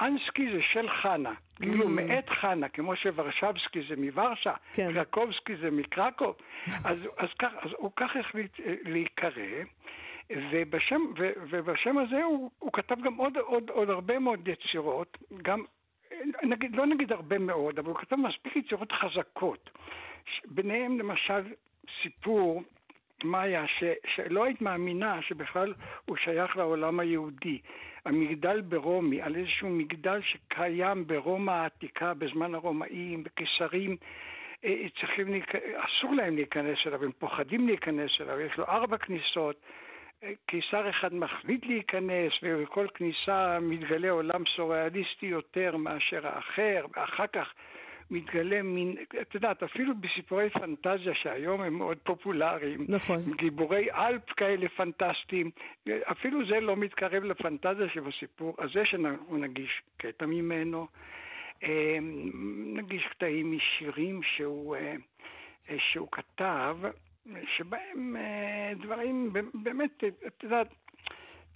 [0.00, 1.76] אנסקי זה של חנה, כאילו mm.
[1.76, 4.92] כאילו מאת חנה, כמו שוורשבסקי זה מוורשה, כן.
[4.94, 6.34] קרקובסקי זה מקרקוב,
[6.84, 9.64] אז, אז, כך, אז הוא כך החליט אה, להיקרא,
[10.30, 15.64] ובשם, ו, ובשם הזה הוא, הוא כתב גם עוד, עוד, עוד הרבה מאוד יצירות, גם,
[16.42, 19.70] נגיד, לא נגיד הרבה מאוד, אבל הוא כתב מספיק יצירות חזקות,
[20.44, 21.42] ביניהם למשל
[22.02, 22.62] סיפור,
[23.24, 23.84] מאיה, ש,
[24.14, 27.58] שלא היית מאמינה שבכלל הוא שייך לעולם היהודי.
[28.04, 33.96] המגדל ברומי, על איזשהו מגדל שקיים ברומא העתיקה בזמן הרומאים, בקיסרים,
[34.64, 35.54] אה, צריכים, להיכ...
[35.54, 39.56] אסור להם להיכנס אליו, הם פוחדים להיכנס אליו, יש לו ארבע כניסות.
[40.22, 47.52] אה, קיסר אחד מחליט להיכנס, ובכל כניסה מתגלה עולם סוריאליסטי יותר מאשר האחר, ואחר כך
[48.10, 52.86] מתגלה מין, את יודעת, אפילו בסיפורי פנטזיה שהיום הם מאוד פופולריים.
[52.88, 53.16] נכון.
[53.36, 55.50] גיבורי אלפ כאלה פנטסטיים,
[55.88, 60.86] אפילו זה לא מתקרב לפנטזיה שבסיפור הזה שאנחנו נגיש קטע ממנו.
[61.62, 61.98] אה,
[62.74, 64.94] נגיש קטעים משירים שהוא, אה,
[65.78, 66.76] שהוא כתב,
[67.56, 70.74] שבהם אה, דברים באמת, את יודעת,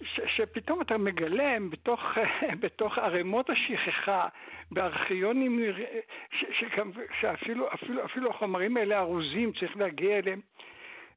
[0.01, 2.01] ש, שפתאום אתה מגלם בתוך,
[2.61, 4.27] בתוך ערימות השכחה,
[4.71, 5.59] בארכיונים,
[6.31, 10.41] ש, שגם, שאפילו אפילו, אפילו החומרים האלה ארוזים, צריך להגיע אליהם.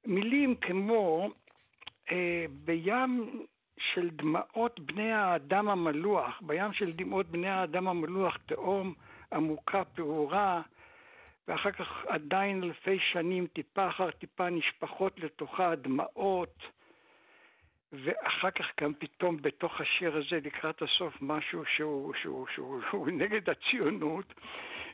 [0.07, 1.31] מילים כמו
[2.13, 3.45] אה, בים
[3.79, 8.95] של דמעות בני האדם המלוח, בים של דמעות בני האדם המלוח, תהום
[9.33, 10.63] עמוקה, פעורה,
[11.49, 16.63] ואחר כך עדיין אלפי שנים, טיפה אחר טיפה נשפכות לתוכה הדמעות,
[17.93, 23.51] ואחר כך גם פתאום בתוך השיר הזה לקראת הסוף משהו שהוא, שהוא, שהוא, שהוא נגד
[23.51, 24.35] הציונות.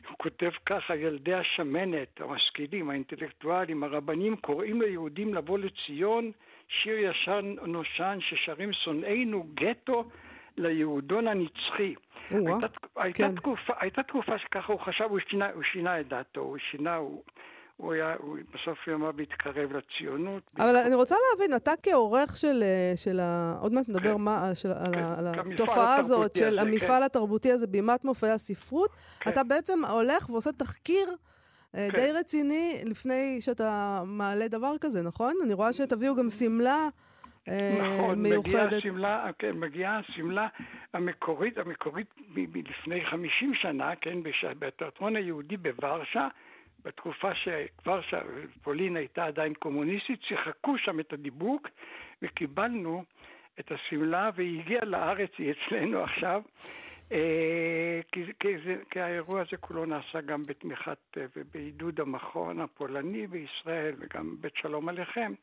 [0.09, 6.31] הוא כותב ככה, ילדי השמנת, המשכילים, האינטלקטואלים, הרבנים קוראים ליהודים לבוא לציון,
[6.67, 10.09] שיר ישן נושן ששרים שונאינו גטו
[10.57, 11.95] ליהודון הנצחי.
[12.29, 13.35] הייתה, הייתה, כן.
[13.35, 17.23] תקופה, הייתה תקופה שככה הוא חשב, הוא שינה, הוא שינה את דעתו, הוא שינה, הוא...
[17.77, 20.43] הוא היה, הוא בסוף ימיו התקרב לציונות.
[20.57, 23.57] אבל אני רוצה להבין, אתה כעורך של, אה, של ה...
[23.61, 24.21] עוד מעט נדבר כן.
[24.21, 24.97] מה, של, כן.
[24.97, 27.03] על, על התופעה הזאת, של הזה, המפעל כן.
[27.03, 29.31] התרבותי הזה, בימת מופעי הספרות, כן.
[29.31, 31.09] אתה בעצם הולך ועושה תחקיר
[31.75, 31.97] אה, כן.
[31.97, 35.33] די רציני לפני שאתה מעלה דבר כזה, נכון?
[35.43, 36.89] אני רואה שתביאו גם שמלה.
[37.49, 40.47] אה, נכון, מגיעה השמלה, כן, מגיעה השמלה
[40.93, 44.17] המקורית, המקורית מלפני 50 שנה, כן,
[44.59, 46.27] בתיאטרון היהודי בוורשה,
[46.85, 48.01] בתקופה שכבר
[48.61, 51.69] פולין הייתה עדיין קומוניסטית, שיחקו שם את הדיבוק
[52.21, 53.03] וקיבלנו
[53.59, 56.41] את השמלה והיא הגיעה לארץ, היא אצלנו עכשיו.
[57.11, 58.47] אה, כי, כי,
[58.89, 64.89] כי האירוע הזה כולו נעשה גם בתמיכת אה, ובעידוד המכון הפולני בישראל וגם בית שלום
[64.89, 65.33] עליכם.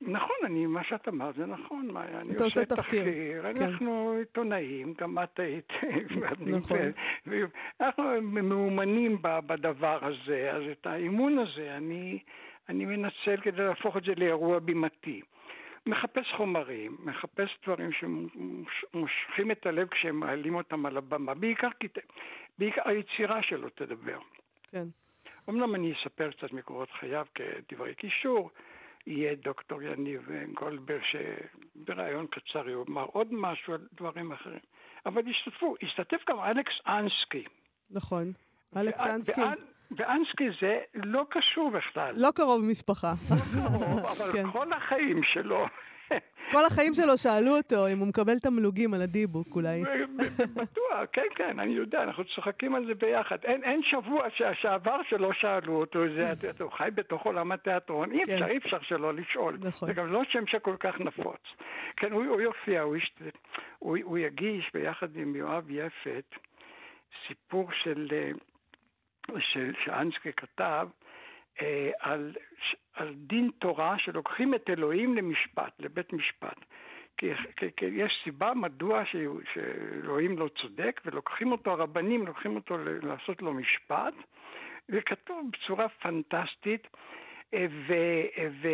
[0.00, 2.20] נכון, אני, מה שאת אמרת זה נכון, מאיה.
[2.20, 3.02] אני עושה תחקיר.
[3.02, 3.42] תחקיר.
[3.42, 3.62] כן.
[3.62, 5.72] אנחנו עיתונאים, גם את היית.
[6.56, 6.78] נכון.
[7.80, 12.18] אנחנו מאומנים בדבר הזה, אז את האימון הזה אני,
[12.68, 15.20] אני מנצל כדי להפוך את זה לאירוע בימתי.
[15.86, 21.68] מחפש חומרים, מחפש דברים שמושכים את הלב כשהם מעלים אותם על הבמה, בעיקר,
[22.58, 24.18] בעיקר היצירה שלו תדבר.
[24.70, 24.84] כן.
[25.48, 28.50] אמנם אני אספר קצת מקורות חייו כדברי קישור,
[29.06, 34.58] יהיה דוקטור יניב גולדברג, שבריאיון קצר יאמר עוד משהו על דברים אחרים.
[35.06, 37.44] אבל השתתפו, השתתף גם אלכס אנסקי.
[37.90, 38.32] נכון,
[38.76, 39.40] אלכס אנסקי.
[39.90, 42.14] ואנסקי זה לא קשור בכלל.
[42.16, 43.12] לא קרוב משפחה.
[43.56, 43.66] לא,
[44.12, 44.50] אבל כן.
[44.52, 45.66] כל החיים שלו
[46.52, 49.82] כל החיים שלו שאלו אותו אם הוא מקבל תמלוגים על הדיבוק אולי.
[50.54, 53.36] בטוח, כן, כן, אני יודע, אנחנו צוחקים על זה ביחד.
[53.44, 54.26] אין, אין שבוע
[54.60, 58.50] שעבר שלא שאלו אותו, זה, הוא חי בתוך עולם התיאטרון, אי אפשר, כן.
[58.50, 59.58] אי אפשר שלא לשאול.
[59.60, 59.88] נכון.
[59.88, 61.40] זה גם לא שם שכל כך נפוץ.
[61.96, 63.12] כן, הוא, הוא יופיע, הוא, יש,
[63.78, 66.34] הוא, הוא יגיש ביחד עם יואב יפת
[67.28, 68.30] סיפור של, אה,
[69.38, 70.88] של שאנסקי כתב,
[71.60, 72.32] אה, על,
[72.96, 76.64] על דין תורה שלוקחים את אלוהים למשפט, לבית משפט.
[77.18, 79.16] כי, כי, כי יש סיבה מדוע ש,
[79.54, 84.14] שאלוהים לא צודק, ולוקחים אותו, הרבנים לוקחים אותו לעשות לו משפט,
[84.88, 86.88] וכתוב בצורה פנטסטית
[87.54, 87.94] ו,
[88.62, 88.68] ו,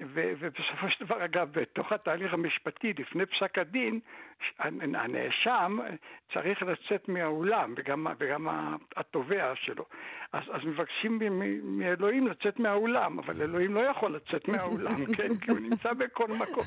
[0.00, 4.00] ו, ובסופו של דבר, אגב, בתוך התהליך המשפטי, לפני פסק הדין,
[4.94, 5.78] הנאשם
[6.32, 8.48] צריך לצאת מהאולם, וגם, וגם
[8.96, 9.84] התובע שלו.
[10.32, 11.18] אז, אז מבקשים
[11.62, 15.36] מאלוהים לצאת מהאולם, אבל אלוהים לא יכול לצאת מהאולם, כן?
[15.36, 16.64] כי הוא נמצא בכל מקום.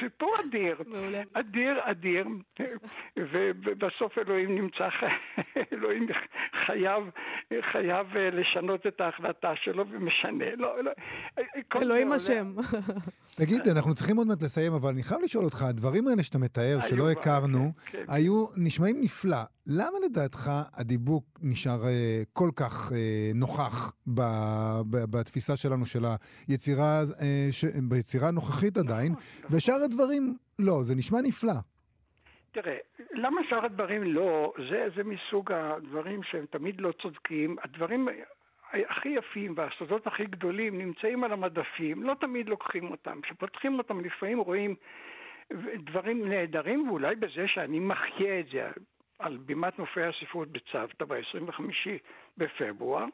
[0.00, 0.76] סיפור אדיר,
[1.32, 2.26] אדיר, אדיר,
[3.16, 4.88] ובסוף אלוהים נמצא,
[5.72, 6.06] אלוהים
[6.66, 7.02] חייב,
[7.72, 10.56] חייב לשנות את ההחלטה שלו ומשנה.
[10.56, 10.92] לא, לא,
[11.82, 12.52] אלוהים אשם.
[13.36, 16.78] תגיד, אנחנו צריכים עוד מעט לסיים, אבל אני חייב לשאול אותך, הדברים האלה שאתה מתאר,
[16.88, 18.12] שלא הכרנו, כן, כן.
[18.12, 19.42] היו נשמעים נפלא.
[19.66, 24.20] למה לדעתך הדיבוק נשאר אה, כל כך אה, נוכח ב,
[24.90, 26.04] ב, בתפיסה שלנו של
[26.48, 29.56] היצירה, אה, ש, ביצירה הנוכחית נכון, עדיין, נכון.
[29.56, 31.52] ושאר הדברים לא, זה נשמע נפלא.
[32.52, 32.76] תראה,
[33.12, 34.52] למה שאר הדברים לא?
[34.70, 37.56] זה, זה מסוג הדברים שהם תמיד לא צודקים.
[37.64, 38.08] הדברים
[38.72, 43.20] הכי יפים והסודות הכי גדולים נמצאים על המדפים, לא תמיד לוקחים אותם.
[43.22, 44.74] כשפותחים אותם לפעמים רואים
[45.76, 48.70] דברים נהדרים, ואולי בזה שאני מחיה את זה
[49.18, 51.62] על בימת מופעי הספרות בצוותא ב-25
[52.36, 53.04] בפברואר,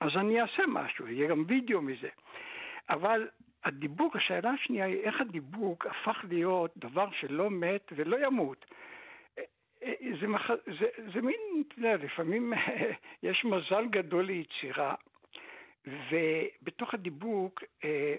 [0.00, 2.08] אז אני אעשה משהו, יהיה גם וידאו מזה.
[2.90, 3.28] אבל
[3.64, 8.66] הדיבוק, השאלה השנייה היא איך הדיבוק הפך להיות דבר שלא מת ולא ימות.
[10.20, 10.50] זה, מח...
[10.50, 12.52] זה, זה מין, אתה יודע, לפעמים
[13.22, 14.94] יש מזל גדול ליצירה,
[15.86, 18.14] ובתוך הדיבוק, אה,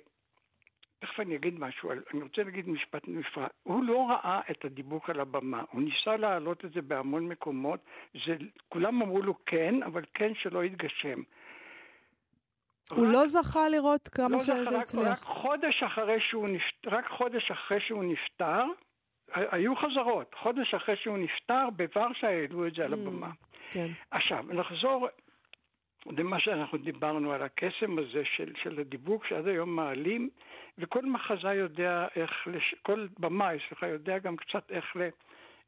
[1.01, 3.47] תכף אני אגיד משהו, אני רוצה להגיד משפט נפרד.
[3.63, 7.79] הוא לא ראה את הדיבוק על הבמה, הוא ניסה להעלות את זה בהמון מקומות,
[8.25, 8.35] זה,
[8.69, 11.21] כולם אמרו לו כן, אבל כן שלא יתגשם.
[12.91, 15.07] הוא רק, לא זכה לראות כמה לא שזה הצליח.
[15.07, 18.63] רק חודש אחרי שהוא נפטר, רק חודש אחרי שהוא נפטר,
[19.33, 20.35] היו חזרות.
[20.43, 23.31] חודש אחרי שהוא נפטר, בוורשה העלו את זה על mm, הבמה.
[23.71, 23.87] כן.
[24.11, 25.07] עכשיו, נחזור
[26.05, 30.29] למה שאנחנו דיברנו על הקסם הזה של, של הדיבוק שעד היום מעלים,
[30.77, 32.75] וכל מחזה יודע איך, לש...
[32.81, 35.09] כל במאי, סליחה, יודע גם קצת איך, ל...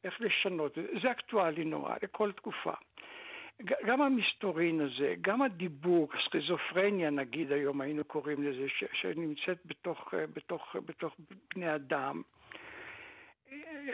[0.03, 0.77] איך לשנות.
[1.01, 2.73] זה אקטואלי נורא, לכל תקופה.
[3.85, 10.75] גם המסתורין הזה, גם הדיבוק, הסכיזופרניה נגיד היום היינו קוראים לזה, ש, שנמצאת בתוך, בתוך,
[10.85, 11.15] בתוך
[11.55, 12.21] בני אדם.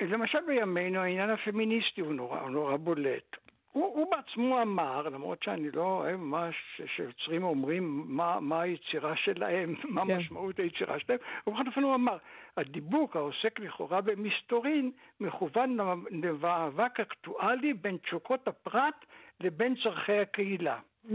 [0.02, 3.49] למשל בימינו העניין הפמיניסטי הוא נורא, הוא נורא בולט.
[3.72, 6.50] הוא, הוא בעצמו אמר, למרות שאני לא אוהב מה
[6.96, 10.18] שיוצרים אומרים, מה, מה היצירה שלהם, מה כן.
[10.18, 12.18] משמעות היצירה שלהם, ובכל אופן הוא אמר,
[12.58, 15.78] הדיבוק העוסק לכאורה במסתורין מכוון
[16.12, 19.06] למאבק אקטואלי בין תשוקות הפרט
[19.40, 20.80] לבין צורכי הקהילה.
[21.06, 21.10] Mm.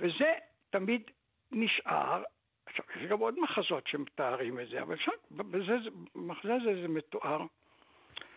[0.00, 0.32] וזה
[0.70, 1.02] תמיד
[1.52, 2.22] נשאר.
[2.66, 5.12] עכשיו, יש גם עוד מחזות שמתארים את זה, אבל שם,
[6.14, 7.40] במחזה הזה זה מתואר.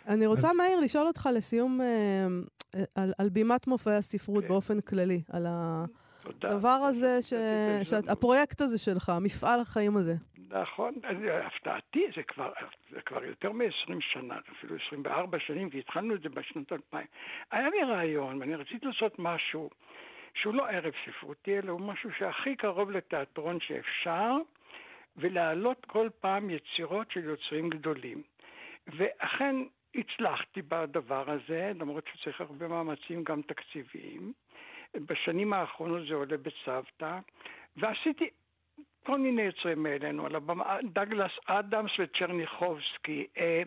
[0.07, 2.27] אני רוצה, מאיר, לשאול אותך לסיום אה,
[2.95, 4.47] על, על בימת מופעי הספרות כן.
[4.49, 5.45] באופן כללי, על
[6.25, 7.33] הדבר הזה, ש...
[7.89, 10.13] שאת, הפרויקט הזה שלך, מפעל החיים הזה.
[10.49, 10.93] נכון,
[11.43, 12.51] הפתעתי, זה כבר,
[12.91, 17.05] זה כבר יותר מ-20 שנה, אפילו 24 שנים, והתחלנו את זה בשנות 2000.
[17.51, 19.69] היה לי רעיון, ואני רציתי לעשות משהו
[20.33, 24.37] שהוא לא ערב ספרותי, אלא הוא משהו שהכי קרוב לתיאטרון שאפשר,
[25.17, 28.23] ולהעלות כל פעם יצירות של יוצרים גדולים.
[28.87, 29.55] ואכן
[29.95, 34.33] הצלחתי בדבר הזה, למרות שצריך הרבה מאמצים גם תקציביים.
[34.95, 37.19] בשנים האחרונות זה עולה בצוותא,
[37.77, 38.29] ועשיתי
[39.05, 43.27] כל מיני יוצרים מאלינו על הבמה, דגלס אדמס וצ'רניחובסקי.
[43.37, 43.63] אה,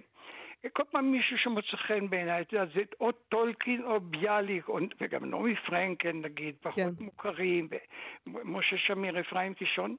[0.72, 5.24] כל פעם מישהו שמוצא חן בעיניי, אתה יודע, זה או טולקין או ביאליק, או, וגם
[5.30, 7.04] נעמי פרנקן נגיד, פחות כן.
[7.04, 7.68] מוכרים,
[8.26, 9.96] ומשה שמיר, אפרים קישון.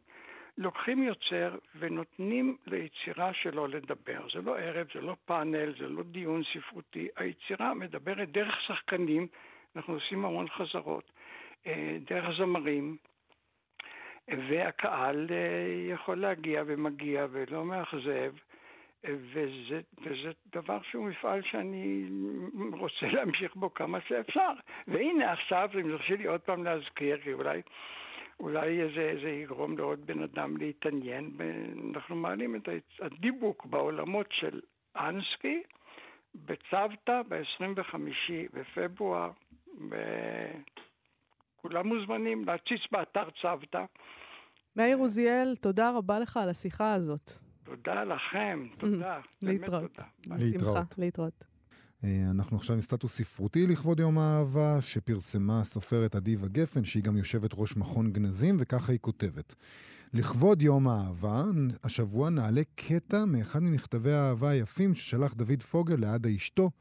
[0.57, 4.21] לוקחים יוצר ונותנים ליצירה שלו לדבר.
[4.33, 7.07] זה לא ערב, זה לא פאנל, זה לא דיון ספרותי.
[7.15, 9.27] היצירה מדברת דרך שחקנים,
[9.75, 11.11] אנחנו עושים המון חזרות,
[11.67, 12.97] אה, דרך זמרים,
[14.27, 18.33] והקהל אה, יכול להגיע ומגיע ולא מאכזב.
[19.03, 22.05] וזה, וזה דבר שהוא מפעל שאני
[22.73, 24.51] רוצה להמשיך בו כמה שאפשר.
[24.87, 27.61] והנה עכשיו, אם תרשי לי עוד פעם להזכיר, כי אולי
[28.41, 31.31] אולי זה, זה יגרום לעוד בן אדם להתעניין.
[31.93, 32.69] אנחנו מעלים את
[33.01, 34.59] הדיבוק בעולמות של
[34.95, 35.63] אנסקי
[36.35, 37.95] בצוותא ב-25
[38.53, 39.31] בפברואר,
[41.59, 43.85] וכולם מוזמנים להציץ באתר צוותא.
[44.75, 47.31] מאיר עוזיאל, תודה רבה לך על השיחה הזאת.
[47.63, 49.19] תודה לכם, תודה.
[49.41, 49.99] להתראות.
[50.27, 50.97] להתראות.
[50.97, 51.50] להתראות.
[52.03, 57.17] אה, אנחנו עכשיו עם סטטוס ספרותי לכבוד יום האהבה, שפרסמה הסופרת אדיבה גפן, שהיא גם
[57.17, 59.55] יושבת ראש מכון גנזים, וככה היא כותבת.
[60.13, 61.45] לכבוד יום האהבה,
[61.83, 66.71] השבוע נעלה קטע מאחד ממכתבי האהבה היפים ששלח דוד פוגל לעדה אשתו.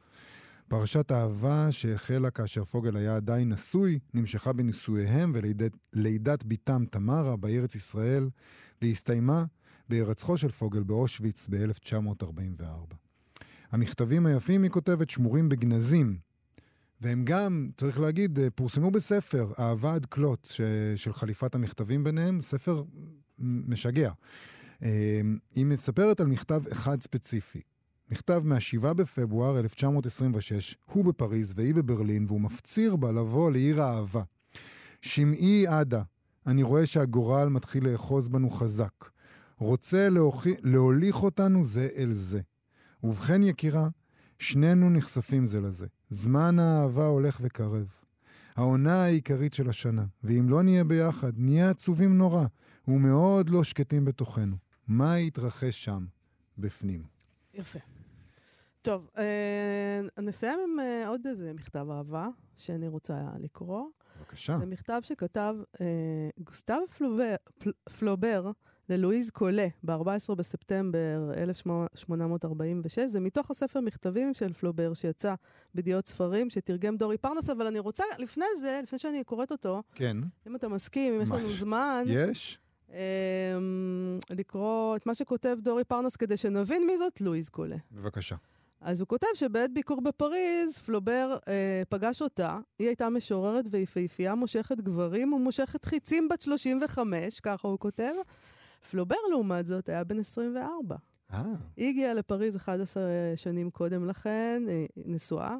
[0.68, 5.32] פרשת אהבה שהחלה כאשר פוגל היה עדיין נשוי, נמשכה בנישואיהם
[5.94, 8.28] ולידת בתם תמרה בארץ ישראל,
[8.82, 9.44] והסתיימה
[9.88, 13.09] בהירצחו של פוגל באושוויץ ב-1944.
[13.70, 16.18] המכתבים היפים, היא כותבת, שמורים בגנזים.
[17.00, 20.60] והם גם, צריך להגיד, אה, פורסמו בספר, אהבה עד כלות, ש...
[20.96, 22.82] של חליפת המכתבים ביניהם, ספר
[23.38, 24.12] משגע.
[24.82, 25.20] אה,
[25.54, 27.60] היא מספרת על מכתב אחד ספציפי.
[28.10, 34.22] מכתב מה-7 בפברואר 1926, הוא בפריז והיא בברלין, והוא מפציר בה לבוא לעיר האהבה.
[35.02, 36.02] שמעי עדה,
[36.46, 39.10] אני רואה שהגורל מתחיל לאחוז בנו חזק.
[39.58, 40.54] רוצה להוכי...
[40.62, 42.40] להוליך אותנו זה אל זה.
[43.04, 43.88] ובכן, יקירה,
[44.38, 45.86] שנינו נחשפים זה לזה.
[46.10, 47.86] זמן האהבה הולך וקרב.
[48.56, 52.44] העונה העיקרית של השנה, ואם לא נהיה ביחד, נהיה עצובים נורא,
[52.88, 54.56] ומאוד לא שקטים בתוכנו.
[54.88, 56.06] מה יתרחש שם,
[56.58, 57.02] בפנים?
[57.54, 57.78] יפה.
[58.82, 63.84] טוב, אה, נסיים עם אה, עוד איזה מכתב אהבה שאני רוצה לקרוא.
[64.18, 64.58] בבקשה.
[64.58, 65.86] זה מכתב שכתב אה,
[66.38, 68.50] גוסטב פלובר, פל, פלובר
[68.90, 72.98] ללואיז קולה ב-14 בספטמבר 1846.
[73.06, 75.34] זה מתוך הספר מכתבים של פלובר שיצא
[75.74, 80.16] בידיעות ספרים, שתרגם דורי פרנס, אבל אני רוצה, לפני זה, לפני שאני קוראת אותו, כן.
[80.46, 81.48] אם אתה מסכים, אם יש לנו?
[81.54, 82.58] זמן, יש?
[82.92, 82.98] אה,
[84.30, 87.76] לקרוא את מה שכותב דורי פרנס כדי שנבין מי זאת לואיז קולה.
[87.92, 88.36] בבקשה.
[88.80, 92.58] אז הוא כותב שבעת ביקור בפריז, פלובר אה, פגש אותה.
[92.78, 98.12] היא הייתה משוררת ויפהפייה, מושכת גברים ומושכת חיצים בת 35, ככה הוא כותב.
[98.90, 100.96] פלובר, לעומת זאת, היה בן 24.
[101.32, 101.44] אה,
[101.76, 103.02] היא הגיעה לפריז 11
[103.36, 105.56] שנים קודם לכן, אה, נשואה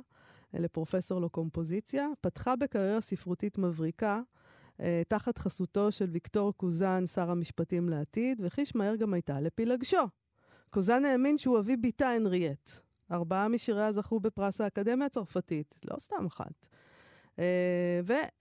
[0.54, 4.20] אה, לפרופסור לקומפוזיציה, פתחה בקריירה ספרותית מבריקה,
[5.08, 10.08] תחת חסותו של ויקטור קוזן, שר המשפטים לעתיד, וחיש מהר גם הייתה לפילגשו.
[10.70, 12.70] קוזן האמין שהוא אבי בתה הנריאט.
[13.12, 16.66] ארבעה משיריה זכו בפרס האקדמיה הצרפתית, לא סתם אחת.
[17.40, 18.00] אה,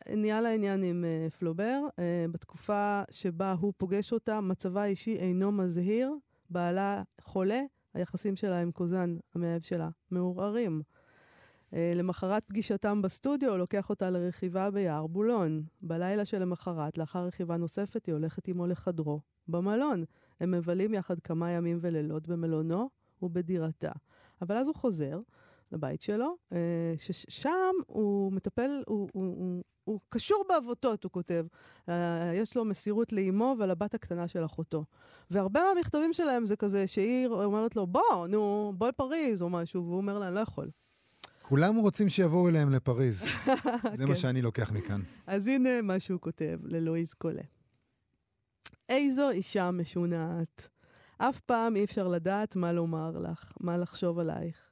[0.09, 1.81] ונהיה לה עניין עם אה, פלובר.
[1.99, 6.13] אה, בתקופה שבה הוא פוגש אותה, מצבה האישי אינו מזהיר,
[6.49, 7.61] בעלה חולה,
[7.93, 10.81] היחסים שלה עם קוזן, המאהב שלה, מעורערים.
[11.73, 15.63] למחרת פגישתם בסטודיו, לוקח אותה לרכיבה ביער בולון.
[15.81, 20.03] בלילה שלמחרת, לאחר רכיבה נוספת, היא הולכת עמו לחדרו, במלון.
[20.39, 22.89] הם מבלים יחד כמה ימים ולילות במלונו
[23.21, 23.91] ובדירתה.
[24.41, 25.19] אבל אז הוא חוזר
[25.72, 26.57] לבית שלו, אה,
[26.97, 31.45] ששם הוא מטפל, הוא, הוא, הוא, הוא קשור בעבותות, הוא כותב.
[31.89, 34.86] אה, יש לו מסירות לאימו ולבת הקטנה של אחותו.
[35.32, 39.97] והרבה מהמכתבים שלהם זה כזה שהיא אומרת לו, בוא, נו, בוא לפריז או משהו, והוא
[39.97, 40.70] אומר לה, אני לא יכול.
[41.41, 43.26] כולם רוצים שיבואו אליהם לפריז.
[43.97, 44.15] זה מה כן.
[44.15, 45.01] שאני לוקח מכאן.
[45.28, 47.41] אז הנה מה שהוא כותב ללואיז קולה.
[48.89, 50.70] איזו אישה משונעת.
[51.17, 54.72] אף פעם אי אפשר לדעת מה לומר לך, מה לחשוב עלייך.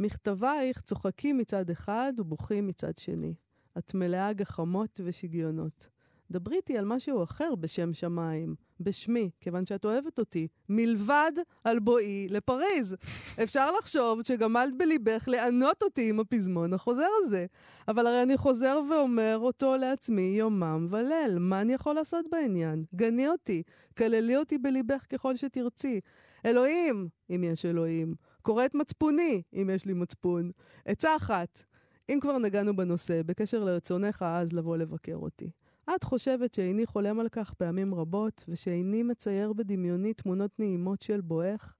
[0.00, 3.34] מכתבייך צוחקים מצד אחד ובוכים מצד שני.
[3.78, 5.88] את מלאה גחמות ושגיונות.
[6.30, 11.32] דברי איתי על משהו אחר בשם שמיים, בשמי, כיוון שאת אוהבת אותי, מלבד
[11.64, 12.96] על בואי לפריז.
[13.42, 17.46] אפשר לחשוב שגמלת בליבך לענות אותי עם הפזמון החוזר הזה.
[17.88, 21.38] אבל הרי אני חוזר ואומר אותו לעצמי יומם וליל.
[21.38, 22.84] מה אני יכול לעשות בעניין?
[22.94, 23.62] גני אותי,
[23.96, 26.00] כללי אותי בליבך ככל שתרצי.
[26.46, 28.14] אלוהים, אם יש אלוהים.
[28.40, 30.50] קורא את מצפוני, אם יש לי מצפון.
[30.86, 31.62] עצה אחת,
[32.08, 35.50] אם כבר נגענו בנושא, בקשר לרצונך אז לבוא לבקר אותי.
[35.94, 41.74] את חושבת שאיני חולם על כך פעמים רבות, ושאיני מצייר בדמיוני תמונות נעימות של בואך?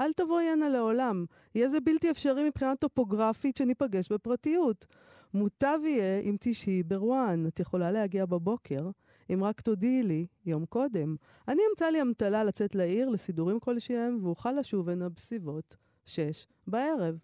[0.00, 1.24] אל תבואי הנה לעולם.
[1.54, 4.86] יהיה זה בלתי אפשרי מבחינה טופוגרפית שניפגש בפרטיות.
[5.34, 7.46] מוטב יהיה אם תשהי ברואן.
[7.46, 8.90] את יכולה להגיע בבוקר,
[9.32, 11.16] אם רק תודיעי לי יום קודם.
[11.48, 15.76] אני אמצא לי אמתלה לצאת לעיר לסידורים כלשהם, ואוכל לשוב הנה בסביבות
[16.08, 17.18] שש בערב.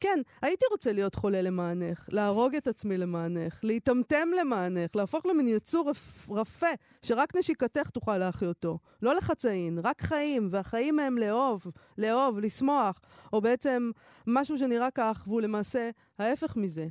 [0.00, 5.90] כן, הייתי רוצה להיות חולה למענך, להרוג את עצמי למענך, להיטמטם למענך, להפוך למין יצור
[5.90, 6.66] רפ, רפה,
[7.02, 8.78] שרק נשיקתך תוכל להחיותו.
[9.02, 11.66] לא לחצאין, רק חיים, והחיים הם לאהוב,
[11.98, 13.00] לאהוב, לשמוח,
[13.32, 13.90] או בעצם
[14.26, 16.86] משהו שנראה כך, והוא למעשה ההפך מזה.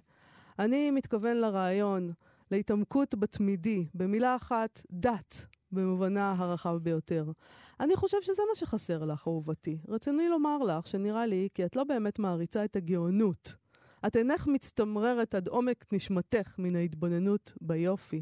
[0.59, 2.11] אני מתכוון לרעיון,
[2.51, 7.25] להתעמקות בתמידי, במילה אחת, דת, במובנה הרחב ביותר.
[7.79, 9.77] אני חושב שזה מה שחסר לך, אהובתי.
[9.87, 13.55] רציני לומר לך שנראה לי כי את לא באמת מעריצה את הגאונות.
[14.07, 18.21] את אינך מצטמררת עד עומק נשמתך מן ההתבוננות ביופי.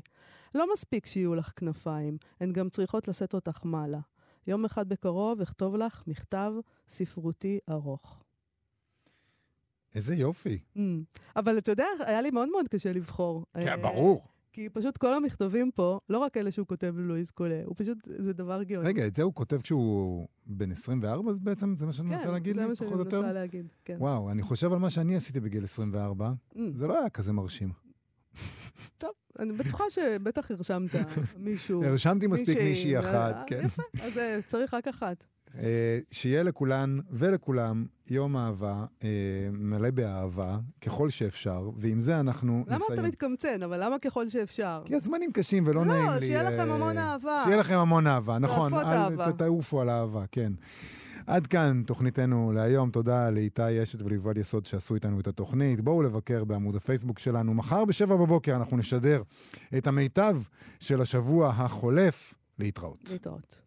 [0.55, 3.99] לא מספיק שיהיו לך כנפיים, הן גם צריכות לשאת אותך מעלה.
[4.47, 6.53] יום אחד בקרוב אכתוב לך מכתב
[6.87, 8.23] ספרותי ארוך.
[9.95, 10.59] איזה יופי.
[10.77, 10.79] Mm.
[11.35, 13.45] אבל אתה יודע, היה לי מאוד מאוד קשה לבחור.
[13.53, 14.27] כן, אה, ברור.
[14.57, 18.33] כי פשוט כל המכתבים פה, לא רק אלה שהוא כותב ללואיז קולה, הוא פשוט, זה
[18.33, 18.87] דבר גאוני.
[18.87, 21.75] רגע, את זה הוא כותב כשהוא בן 24 אז בעצם?
[21.77, 22.91] זה מה שאני מנסה להגיד כן, זה מה שאני?
[22.91, 23.95] מנסה להגיד, כן.
[23.99, 26.57] וואו, אני חושב על מה שאני עשיתי בגיל 24, Mm.
[26.73, 27.69] זה לא היה כזה מרשים.
[28.97, 30.95] טוב, אני בטוחה שבטח הרשמת
[31.37, 31.83] מישהו.
[31.83, 33.65] הרשמתי מספיק מישהי אחת, אה, כן.
[33.65, 35.23] יפה, אז אה, צריך רק אחת.
[35.59, 39.09] אה, שיהיה לכולן ולכולם יום אהבה אה,
[39.51, 42.99] מלא באהבה, ככל שאפשר, ועם זה אנחנו למה נסיים.
[42.99, 43.63] אתה מתקמצן?
[43.63, 44.81] אבל למה ככל שאפשר?
[44.85, 46.25] כי הזמנים קשים ולא לא, נעים לי.
[46.25, 47.41] שיהיה לכם אה, המון אהבה.
[47.45, 48.71] שיהיה לכם המון אהבה, נכון.
[48.71, 49.31] תעפות אל אהבה.
[49.31, 50.53] תעופו על אהבה, כן.
[51.27, 52.91] עד כאן תוכניתנו להיום.
[52.91, 55.81] תודה לאיתי אשת וליובל יסוד שעשו איתנו את התוכנית.
[55.81, 57.53] בואו לבקר בעמוד הפייסבוק שלנו.
[57.53, 59.21] מחר בשבע בבוקר אנחנו נשדר
[59.77, 60.41] את המיטב
[60.79, 62.33] של השבוע החולף.
[62.59, 63.09] להתראות.
[63.11, 63.66] להתראות.